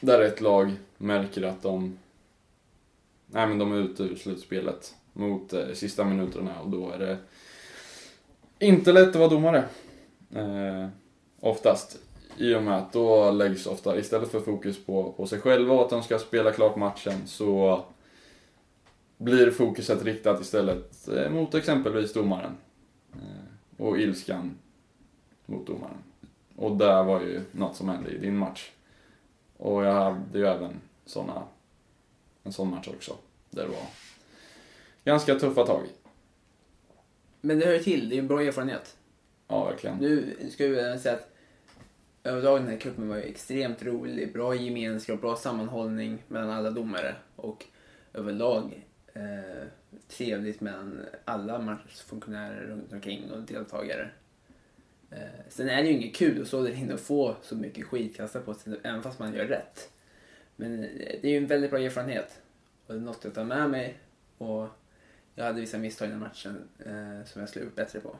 [0.00, 1.98] där ett lag märker att de,
[3.26, 7.18] nej, men de är ute ur slutspelet mot eh, sista minuterna och då är det
[8.58, 9.64] inte lätt att vara domare.
[10.34, 10.88] Eh,
[11.40, 11.98] oftast.
[12.36, 15.82] I och med att då läggs ofta, istället för fokus på, på sig själva och
[15.82, 17.84] att de ska spela klart matchen, så
[19.16, 22.56] blir fokuset riktat istället eh, mot exempelvis domaren.
[23.12, 24.58] Eh, och ilskan
[25.46, 26.02] mot domaren.
[26.56, 28.70] Och där var ju något som hände i din match.
[29.56, 31.42] Och jag hade ju även såna,
[32.42, 33.16] en sån match också.
[33.50, 33.86] Där det var
[35.04, 35.82] ganska tuffa tag.
[37.40, 38.96] Men det hör ju till, det är en bra erfarenhet.
[39.48, 39.96] Ja, verkligen.
[39.96, 41.31] Nu ska vi säga att
[42.24, 44.32] överlag den här cupen var ju extremt rolig.
[44.32, 47.64] Bra gemenskap, bra sammanhållning mellan alla domare och
[48.12, 49.66] överlag eh,
[50.08, 54.10] trevligt mellan alla matchfunktionärer runt omkring och deltagare.
[55.10, 57.86] Eh, sen är det ju inget kul att stå där inne och få så mycket
[57.86, 59.90] skit kastat på sig även fast man gör rätt.
[60.56, 60.88] Men eh,
[61.22, 62.42] det är ju en väldigt bra erfarenhet
[62.86, 63.98] och det är något jag tar med mig
[64.38, 64.68] och
[65.34, 68.16] jag hade vissa misstag i den matchen eh, som jag skulle gjort bättre på.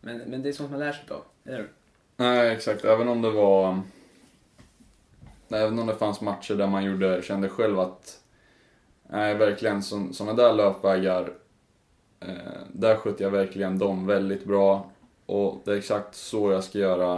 [0.00, 1.68] Men, men det är sånt man lär sig av, eller hur?
[2.16, 2.84] Nej, exakt.
[2.84, 3.68] Även om det var...
[3.68, 3.82] Um,
[5.48, 8.20] även om det fanns matcher där man gjorde, kände själv att...
[9.08, 11.32] Nej, verkligen sådana där löpvägar.
[12.20, 14.90] Eh, där skötte jag verkligen dem väldigt bra.
[15.26, 17.14] Och det är exakt så jag ska göra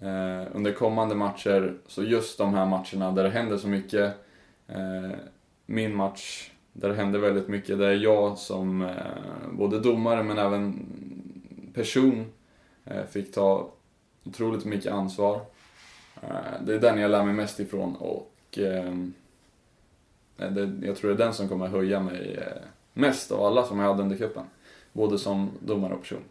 [0.00, 1.74] eh, under kommande matcher.
[1.86, 4.14] Så just de här matcherna där det händer så mycket.
[4.66, 5.18] Eh,
[5.66, 7.78] min match där det hände väldigt mycket.
[7.78, 10.86] Det är jag som eh, både domare men även
[11.74, 12.32] person
[12.84, 13.70] eh, fick ta
[14.28, 15.40] otroligt mycket ansvar.
[16.22, 19.14] Eh, det är den jag lär mig mest ifrån och ehm,
[20.38, 22.62] eh, det, jag tror det är den som kommer höja mig eh,
[22.92, 24.44] mest av alla som jag hade under cupen.
[24.92, 26.22] Både som domare och person.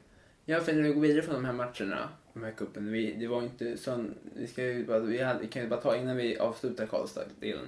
[0.45, 3.27] Ja, för när vi går vidare från de här matcherna, de här cupen, vi, det
[3.27, 6.17] var inte sån, vi, ska ju bara, vi, hade, vi kan ju bara ta innan
[6.17, 7.65] vi avslutar Karlstad-delen,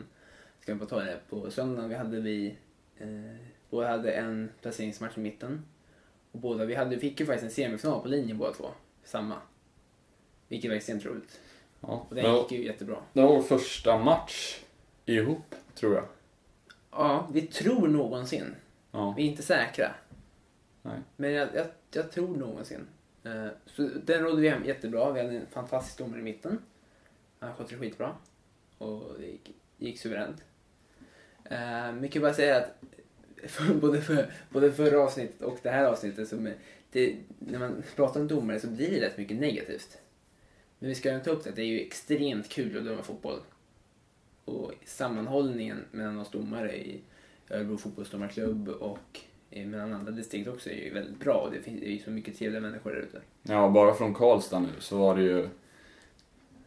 [0.61, 2.55] ska vi bara ta det på söndagen, vi hade vi,
[2.97, 3.35] eh,
[3.69, 5.65] båda hade en placeringsmatch i mitten.
[6.31, 8.69] Och båda, vi hade, fick ju faktiskt en semifinal på linjen båda två,
[9.03, 9.35] samma.
[10.49, 11.39] Vilket var extremt roligt.
[11.81, 12.97] Ja, Och det, den var, gick ju jättebra.
[13.13, 14.59] det var vår första match
[15.05, 16.05] ihop, tror jag.
[16.91, 18.55] Ja, vi tror någonsin.
[18.91, 19.91] Ja, Vi är inte säkra.
[20.81, 20.99] Nej.
[21.15, 22.87] Men jag, jag, jag tror någonsin.
[23.23, 25.11] Eh, så den rådde vi hem jättebra.
[25.11, 26.61] Vi hade en fantastisk domare i mitten.
[27.39, 28.15] Han skötte det skitbra.
[28.77, 30.43] Och det gick, gick suveränt.
[31.51, 32.83] Uh, mycket bara säga att
[33.47, 36.55] för, både, för, både förra avsnittet och det här avsnittet som är
[36.91, 39.97] det, när man pratar om domare så blir det rätt mycket negativt.
[40.79, 43.39] Men vi ska ju ta upp det, det är ju extremt kul att döma fotboll.
[44.45, 47.01] Och sammanhållningen mellan oss domare i
[47.49, 51.33] Örebro fotbollsdomarklubb och mellan andra distrikt också är ju väldigt bra.
[51.33, 53.21] Och det finns är ju så mycket trevliga människor där ute.
[53.43, 55.49] Ja, bara från Karlstad nu så var det ju,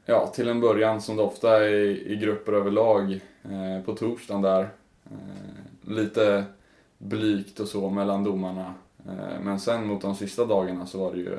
[0.05, 4.42] ja, till en början som det ofta är i, i grupper överlag eh, på torsdagen
[4.42, 4.68] där.
[5.05, 6.44] Eh, lite
[6.98, 8.75] blygt och så mellan domarna.
[9.07, 11.35] Eh, men sen mot de sista dagarna så var det ju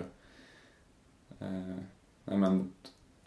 [1.40, 1.78] eh,
[2.26, 2.72] nej men,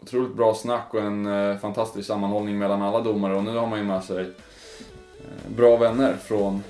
[0.01, 3.79] otroligt bra snack och en eh, fantastisk sammanhållning mellan alla domare och nu har man
[3.79, 6.63] ju med sig eh, bra vänner från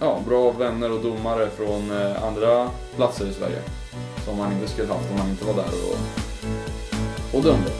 [0.00, 3.62] ja, bra vänner och domare från eh, andra platser i Sverige
[4.24, 7.70] som man inte skulle haft om man inte var där och, och dömde.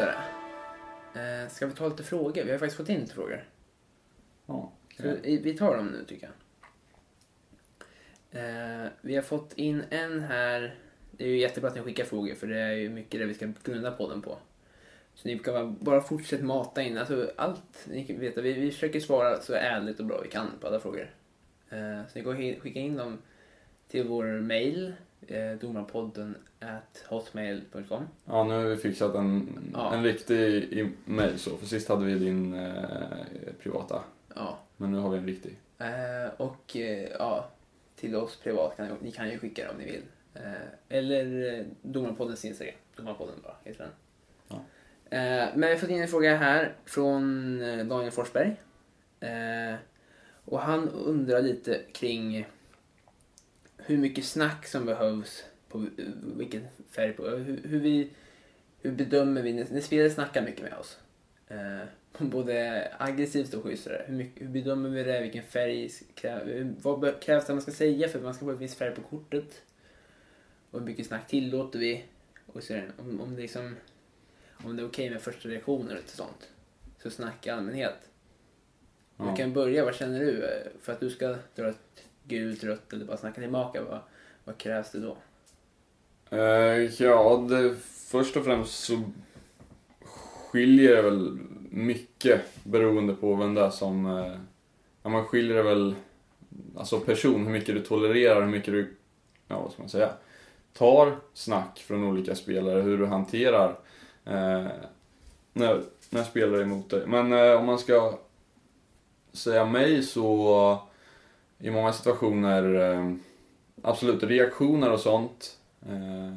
[0.00, 0.14] Det.
[1.20, 2.44] Eh, ska vi ta lite frågor?
[2.44, 3.44] Vi har faktiskt fått in lite frågor.
[4.46, 6.34] Ja, Så vi tar dem nu tycker jag.
[8.84, 10.74] Eh, vi har fått in en här.
[11.10, 13.34] Det är ju jättebra att ni skickar frågor för det är ju mycket det vi
[13.34, 14.38] ska grunda podden på.
[15.14, 16.98] Så ni kan bara- fortsätta mata in.
[16.98, 17.86] Alltså allt.
[17.90, 20.80] Ni kan veta, vi, vi försöker svara så ärligt och bra vi kan på alla
[20.80, 21.10] frågor.
[21.70, 23.18] Eh, så ni går och skicka in dem
[23.88, 24.92] till vår mail.
[25.28, 28.08] Eh, domarpodden at hotmail.com.
[28.24, 29.94] ja, nu har vi fixat en, Ja.
[29.94, 32.72] en riktig e-mail så, för sist hade vi din eh,
[33.62, 34.02] privata.
[34.34, 34.58] Ja.
[34.76, 35.56] Men nu har vi en riktig.
[35.78, 37.48] Eh, och eh, ja,
[37.96, 40.02] till oss privat kan ni, ni kan ju skicka det om ni vill.
[40.34, 40.52] Eh,
[40.98, 42.74] eller eh, Domarpoddens Instagram.
[42.96, 43.92] Domarpodden bara heter den.
[44.48, 44.56] Ja.
[45.16, 48.56] Eh, men vi har fått in en fråga här från eh, Daniel Forsberg.
[50.44, 52.46] Och han undrar lite kring
[53.86, 55.86] hur mycket snack som behövs på
[56.36, 58.10] vilken färg på, hur, hur vi
[58.80, 60.98] hur bedömer vi när, spelare snackar mycket med oss?
[61.48, 61.80] Eh,
[62.18, 63.88] både aggressivt och schysst.
[64.06, 65.20] Hur, mycket, hur bedömer vi det?
[65.20, 68.50] Vilken färg krä, hur- vad krävs det man ska säga för att man ska få
[68.50, 69.62] en viss färg på kortet?
[70.70, 72.04] Och hur mycket snack tillåter vi?
[72.46, 73.76] Och så, om, om, det liksom,
[74.64, 76.48] om det är okej med första reaktioner och sånt.
[77.02, 77.96] Så snack i allmänhet.
[79.16, 80.44] Du kan börja, vad känner du?
[80.44, 83.98] Eh, För att du ska dra ett gult, rött eller bara snacka tillbaka, vad,
[84.44, 85.16] vad krävs det då?
[86.32, 87.76] Uh, ja, det,
[88.10, 89.02] först och främst så
[90.50, 91.38] skiljer det väl
[91.70, 94.06] mycket beroende på vem det är som...
[94.06, 94.36] Uh,
[95.02, 95.94] ja, man skiljer det väl,
[96.76, 98.94] alltså person, hur mycket du tolererar, hur mycket du,
[99.48, 100.10] ja vad ska man säga,
[100.72, 103.68] tar snack från olika spelare, hur du hanterar
[104.26, 104.68] uh,
[105.52, 107.06] när, när spelare är emot dig.
[107.06, 108.18] Men om man ska
[109.32, 110.78] säga mig så,
[111.62, 113.14] i många situationer, eh,
[113.82, 116.36] absolut reaktioner och sånt eh,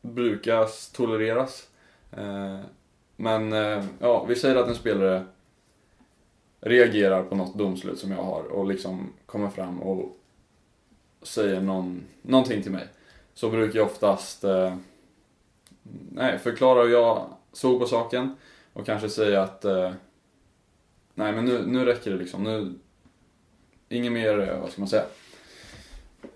[0.00, 1.68] brukas tolereras.
[2.10, 2.58] Eh,
[3.16, 5.24] men eh, ja, vi säger att en spelare
[6.60, 10.16] reagerar på något domslut som jag har och liksom kommer fram och
[11.22, 12.88] säger någon, någonting till mig.
[13.34, 14.76] Så brukar jag oftast eh,
[16.10, 18.36] nej, förklara hur jag såg på saken
[18.72, 19.92] och kanske säga att eh,
[21.14, 22.44] nej men nu, nu räcker det liksom.
[22.44, 22.74] Nu,
[23.92, 25.04] inget mer, eh, vad ska man säga?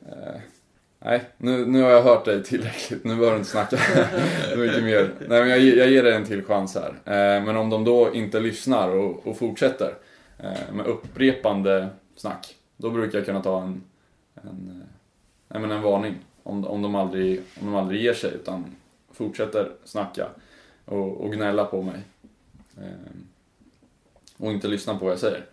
[0.08, 0.40] Eh,
[1.06, 3.04] Nej, nu, nu har jag hört dig tillräckligt.
[3.04, 3.76] Nu behöver du inte snacka
[4.56, 5.10] mycket mer.
[5.28, 6.88] Nej, men jag, jag ger dig en till chans här.
[6.88, 9.94] Eh, men om de då inte lyssnar och, och fortsätter
[10.38, 13.82] eh, med upprepande snack, då brukar jag kunna ta en,
[14.34, 14.86] en, eh,
[15.48, 16.14] nej, men en varning.
[16.42, 18.64] Om, om, de aldrig, om de aldrig ger sig utan
[19.12, 20.26] fortsätter snacka
[20.84, 22.00] och, och gnälla på mig.
[22.76, 23.16] Eh,
[24.36, 25.44] och inte lyssna på vad jag säger.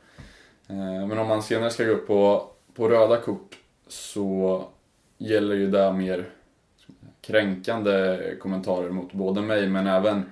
[0.68, 4.64] Eh, men om man senare ska gå upp på, på röda kort så
[5.18, 6.30] gäller ju det mer
[7.22, 10.26] kränkande kommentarer mot både mig men även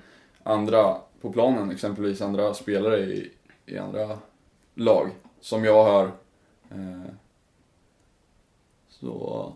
[0.43, 3.31] andra på planen, exempelvis andra spelare i,
[3.65, 4.17] i andra
[4.75, 5.09] lag
[5.41, 6.11] som jag hör.
[6.71, 7.13] Eh,
[8.89, 9.53] så,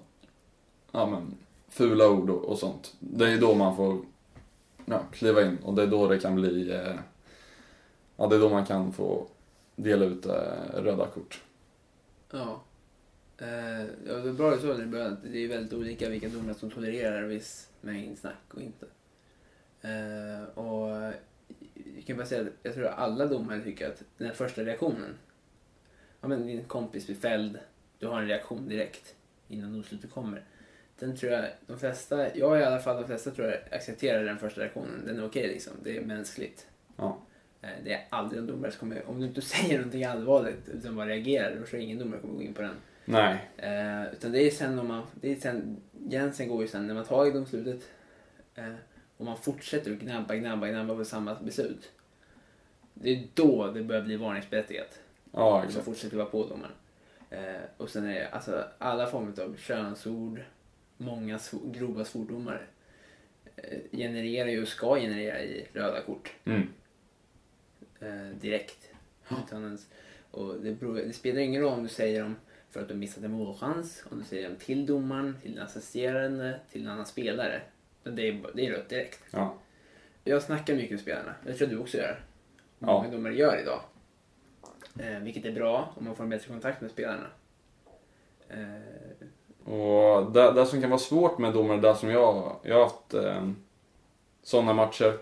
[0.91, 1.37] ja men,
[1.69, 2.93] fula ord och, och sånt.
[2.99, 3.97] Det är då man får
[4.85, 6.95] ja, kliva in och det är då det kan bli, eh,
[8.15, 9.27] ja det är då man kan få
[9.75, 10.33] dela ut eh,
[10.73, 11.41] röda kort.
[12.31, 12.63] Ja.
[13.37, 15.13] Eh, ja, det är bra att du sa det i början.
[15.13, 18.85] att Det är väldigt olika vilka domare som tolererar viss mängd snack och inte.
[19.81, 21.13] Eh, och
[21.95, 24.63] jag kan bara säga att jag tror att alla domare tycker att den här första
[24.63, 25.17] reaktionen.
[26.21, 27.59] Ja men din kompis blir fälld.
[27.99, 29.15] Du har en reaktion direkt
[29.47, 30.43] innan domslutet kommer.
[30.99, 34.37] Den tror jag de flesta, jag i alla fall de flesta tror jag accepterar den
[34.37, 35.05] första reaktionen.
[35.05, 35.73] Den är okej liksom.
[35.83, 36.67] Det är mänskligt.
[36.97, 37.19] Ja.
[37.65, 40.95] Eh, Det är aldrig en domare som kommer, om du inte säger någonting allvarligt utan
[40.95, 42.75] bara reagerar, då tror jag ingen domare kommer gå in på den.
[43.05, 43.37] Nej.
[43.57, 46.93] Eh, utan det är sen om man, det är sen, gränsen går ju sen när
[46.93, 47.89] man tar i domslutet
[48.55, 48.73] eh,
[49.17, 51.91] och man fortsätter att gnabba, gnabba, gnabba på samma beslut.
[52.93, 54.99] Det är då det börjar bli varningsberättigat.
[55.31, 55.85] Ja, exakt.
[55.85, 56.71] fortsätter vara på domaren.
[57.29, 60.41] Eh, och sen är det alltså alla former av könsord,
[60.97, 62.67] många sv- grova svordomar
[63.55, 66.67] eh, genererar ju och ska generera i röda kort Mm.
[68.05, 68.89] Eh, direkt.
[69.47, 69.87] Utan ens,
[70.31, 72.35] och det, beror, det spelar ingen roll om du säger dem
[72.69, 76.59] för att du missat en målchans, om du säger dem till domaren, till den assisterande,
[76.71, 77.61] till en annan spelare.
[78.03, 79.19] Men det är, det är rött direkt.
[79.31, 79.53] Ja.
[80.23, 81.33] Jag snackar mycket med spelarna.
[81.45, 82.19] Jag tror du också gör.
[82.79, 82.87] Ja.
[82.87, 83.81] Många domare gör idag.
[84.99, 87.27] Eh, vilket är bra om man får en bättre kontakt med spelarna.
[88.49, 92.83] Eh, Och det, det som kan vara svårt med domare, där som jag, jag har
[92.83, 93.49] haft eh,
[94.43, 95.17] sådana matcher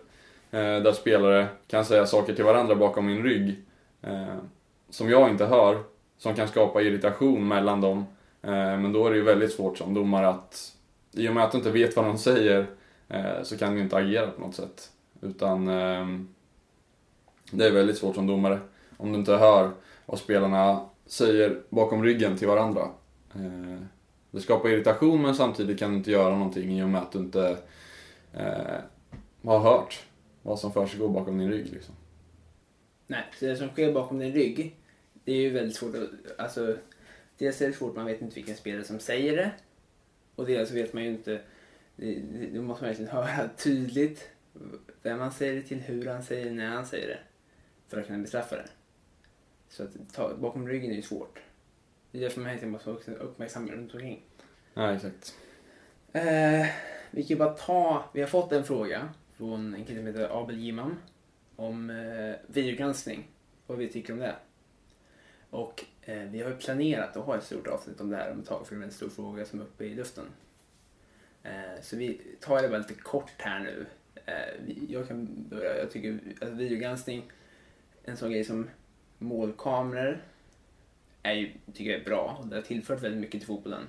[0.53, 3.63] Eh, där spelare kan säga saker till varandra bakom min rygg
[4.01, 4.37] eh,
[4.89, 5.83] som jag inte hör,
[6.17, 7.97] som kan skapa irritation mellan dem.
[8.41, 10.73] Eh, men då är det ju väldigt svårt som domare att,
[11.11, 12.65] i och med att du inte vet vad de säger,
[13.09, 14.89] eh, så kan du inte agera på något sätt.
[15.21, 16.07] Utan eh,
[17.51, 18.59] det är väldigt svårt som domare
[18.97, 19.71] om du inte hör
[20.05, 22.81] vad spelarna säger bakom ryggen till varandra.
[23.35, 23.79] Eh,
[24.31, 27.19] det skapar irritation men samtidigt kan du inte göra någonting i och med att du
[27.19, 27.57] inte
[28.33, 28.79] eh,
[29.43, 30.03] har hört
[30.43, 31.73] vad som försiggår bakom din rygg.
[31.73, 31.95] Liksom.
[33.07, 34.75] nej, så det som sker bakom din rygg,
[35.23, 36.39] det är ju väldigt svårt att...
[36.39, 36.77] Alltså,
[37.37, 39.51] dels är det svårt, man vet inte vilken spelare som säger det.
[40.35, 41.41] Och dels vet man ju inte...
[42.53, 44.29] Då måste man verkligen höra tydligt
[45.01, 47.19] vem han säger det till, hur han säger det, när han säger det.
[47.87, 48.69] För att kunna bestraffa det.
[49.69, 51.39] Så att ta, bakom ryggen är ju svårt.
[52.11, 54.23] Det är därför man hela måste också uppmärksamma runt omkring.
[54.73, 55.35] Ja, exakt.
[56.11, 56.67] Eh,
[57.11, 59.13] vi kan bara ta, vi har fått en fråga
[59.43, 60.95] från en kille som heter Abel Jimam
[61.55, 63.27] om eh, videogranskning.
[63.67, 64.35] Vad vi tycker om det.
[65.49, 68.39] Och eh, vi har ju planerat att ha ett stort avsnitt om det här om
[68.39, 70.25] ett tag för det är en stor fråga som är uppe i luften.
[71.43, 73.85] Eh, så vi tar det bara lite kort här nu.
[74.25, 77.31] Eh, jag kan börja, jag tycker att videogranskning,
[78.03, 78.69] en sån grej som
[79.17, 80.21] målkameror
[81.23, 83.87] är ju, tycker jag är bra och det har tillfört väldigt mycket till fotbollen.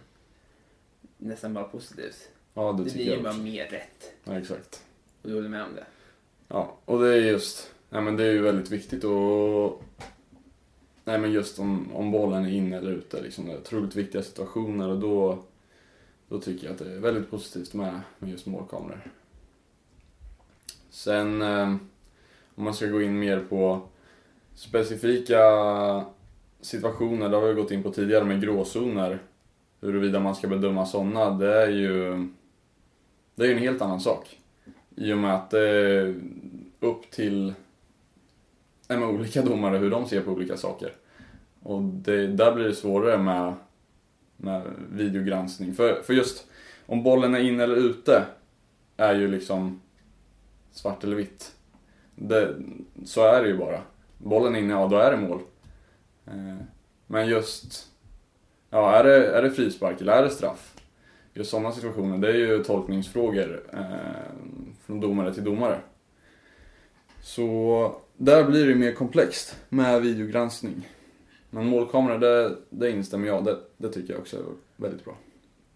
[1.18, 2.30] Nästan bara positivt.
[2.54, 4.12] Ja, det Det blir ju bara mer rätt.
[4.24, 4.84] Ja, exakt.
[5.24, 5.84] Och du håller med om det?
[6.48, 9.82] Ja, och det är just, nej men det är ju väldigt viktigt och
[11.04, 14.22] Nej men just om, om bollen är inne eller ute, liksom det är otroligt viktiga
[14.22, 15.38] situationer och då,
[16.28, 19.10] då tycker jag att det är väldigt positivt med, med just målkameror.
[20.90, 21.74] Sen eh,
[22.54, 23.80] om man ska gå in mer på
[24.54, 25.40] specifika
[26.60, 29.18] situationer, det har vi gått in på tidigare med gråzoner,
[29.80, 32.26] huruvida man ska bedöma sådana, det är ju
[33.34, 34.40] det är ju en helt annan sak.
[34.96, 36.14] I och med att det är
[36.80, 37.54] upp till
[38.88, 40.92] nej, olika domare hur de ser på olika saker.
[41.62, 43.54] Och det, där blir det svårare med,
[44.36, 45.74] med videogranskning.
[45.74, 46.46] För, för just
[46.86, 48.24] om bollen är inne eller ute
[48.96, 49.80] är ju liksom
[50.72, 51.54] svart eller vitt.
[52.14, 52.54] Det,
[53.04, 53.80] så är det ju bara.
[54.18, 55.40] Bollen är inne, ja då är det mål.
[56.26, 56.56] Eh,
[57.06, 57.88] men just,
[58.70, 60.74] ja är det, är det frispark eller är det straff?
[61.34, 63.80] Just sådana situationer, det är ju tolkningsfrågor eh,
[64.86, 65.80] från domare till domare.
[67.22, 70.88] Så där blir det mer komplext med videogranskning.
[71.50, 74.44] Men målkamera, det, det instämmer jag det, det tycker jag också är
[74.76, 75.16] väldigt bra.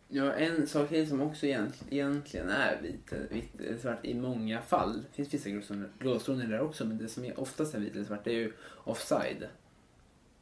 [0.09, 4.61] Ja, en sak till som också egent- egentligen är vit, vit eller svart i många
[4.61, 4.93] fall.
[5.11, 5.51] Det finns vissa
[5.99, 8.53] gråzoner- där också, men det som är oftast är vit eller svart det är ju
[8.85, 9.47] offside.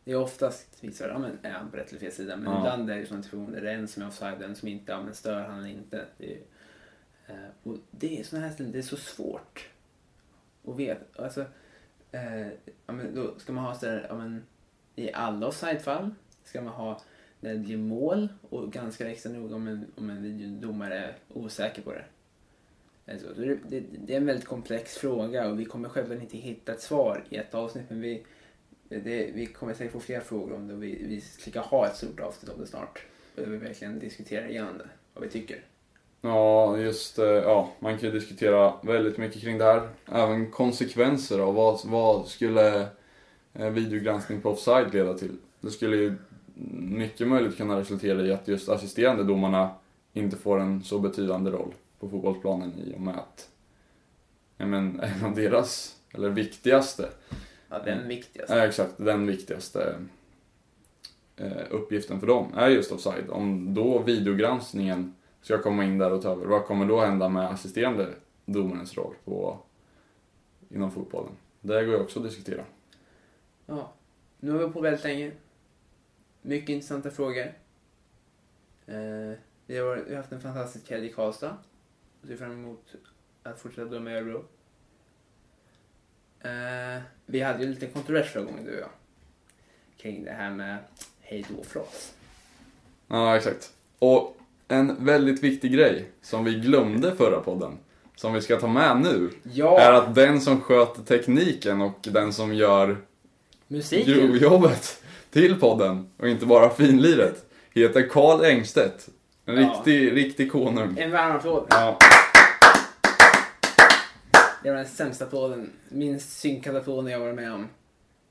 [0.05, 2.37] Det är oftast vit svart, ja men är han på rätt eller fel sida.
[2.37, 2.59] Men Ja.
[2.59, 4.69] ibland är det ju sådana situationer där det är en som är offside, en som
[4.69, 6.05] inte, ja men stör han inte.
[6.19, 6.39] Det är,
[7.27, 9.69] Eh, och det är sådana här ställen, det är så svårt
[10.67, 11.23] att veta.
[11.23, 11.45] Alltså,
[12.13, 12.47] eh,
[12.87, 14.43] ja men då ska man ha sådär, ja men
[14.97, 16.11] i alla offsidefall
[16.45, 17.01] ska man ha
[17.41, 21.83] när det blir mål och ganska extra noga om en, om en videodomare är osäker
[21.83, 22.05] på det.
[23.13, 26.73] Alltså, det, det, det är en väldigt komplex fråga och vi kommer självklart inte hitta
[26.73, 28.27] ett svar i ett avsnitt men vi,
[28.89, 31.97] det, vi kommer säkert få fler frågor om det och vi, vi ska ha ett
[31.97, 33.07] stort avsnitt om det snart.
[33.37, 35.65] Och vi verkligen diskutera igenom det, vad vi tycker.
[36.27, 39.89] Ja, just ja, man kan ju diskutera väldigt mycket kring det här.
[40.13, 42.89] Även konsekvenser av vad, vad skulle
[43.55, 45.37] eh, videogranskning på offside leda till?
[45.61, 46.15] Det skulle ju
[46.81, 49.71] mycket möjligt kunna resultera i att just assisterande domarna
[50.13, 53.49] inte får en så betydande roll på fotbollsplanen i och med att
[54.57, 57.09] ja, men, en av deras, eller viktigaste,
[57.69, 58.57] Ja, den viktigaste.
[58.57, 58.93] Ja, exakt.
[58.97, 59.95] Den viktigaste
[61.37, 63.31] eh, uppgiften för dem är just offside.
[63.31, 65.15] Om då videogranskningen
[65.47, 69.15] ska komma in där och ta över, vad kommer då hända med assisterande domarens roll
[69.25, 69.59] på,
[70.69, 71.33] inom fotbollen?
[71.61, 72.65] Det går ju också att diskutera.
[73.67, 73.93] Ja.
[74.41, 75.33] Nu har vi på väldigt länge.
[76.43, 77.53] Mycket intressanta frågor.
[78.87, 81.57] Eh, vi, har, vi har haft en fantastisk helg i Karlstad.
[82.21, 82.95] Och ser fram emot
[83.43, 84.45] att fortsätta döma i Örebro.
[86.41, 88.91] Eh, vi hade ju lite kontrovers förra gången, du och jag.
[89.97, 90.79] Kring det här med
[91.21, 92.15] hej då-fras.
[93.09, 93.75] Ja, exakt.
[93.99, 94.36] Och
[94.69, 97.79] en väldigt viktig grej som vi glömde förra podden,
[98.17, 99.81] som vi ska ta med nu, Ja!
[99.81, 102.97] är att den som sköter tekniken och den som gör
[103.69, 104.15] Musiken!
[104.15, 107.45] grovjobbet till podden och inte bara finliret
[107.75, 109.09] heter Karl Engstedt.
[109.47, 109.61] En Ja.
[109.63, 110.99] riktig, riktig konung.
[110.99, 111.67] En varm applåd.
[111.71, 111.99] Ja,
[114.63, 117.69] Det var den sämsta applåden, minst synkade applåden jag varit med om.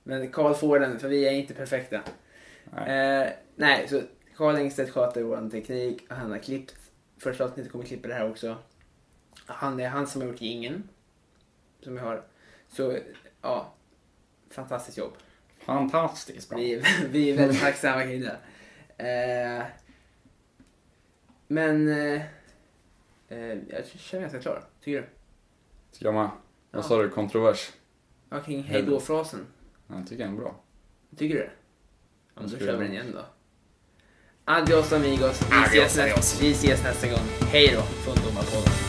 [0.03, 1.99] Men Karl får den, för vi är inte perfekta.
[2.75, 3.21] nej.
[3.21, 4.01] Eh, nej, så
[4.37, 6.75] Karl Engstedt sköter vår teknik och han har klippt.
[7.17, 8.57] Första avsnittet kommer klippa det här också.
[9.45, 10.89] Han är han som har gjort ingen
[11.81, 12.23] Som vi har.
[12.67, 12.97] Så,
[13.41, 13.73] ja.
[14.49, 15.13] Fantastiskt jobb.
[15.57, 16.57] Fantastiskt bra.
[16.57, 18.37] Vi, vi är väldigt tacksamma kring det.
[18.97, 19.63] Eh,
[21.47, 22.21] men eh,
[23.27, 24.63] eh, jag känner mig ganska klar.
[24.81, 25.07] Tycker du?
[25.91, 26.23] Ska jag med?
[26.23, 26.31] Ja.
[26.71, 27.09] Vad sa du?
[27.09, 27.71] Kontrovers?
[28.29, 29.45] Ja, kring hejdå-frasen.
[29.87, 30.55] Jag tycker den är bra.
[31.17, 31.51] Tycker du det?
[32.35, 33.25] Ja, men då kör jag- vi den igen då.
[34.47, 35.39] Adios amigos.
[35.49, 37.49] Vi, ses, nästa, vi ses nästa gång.
[37.51, 38.84] Hej då från Domarpodden.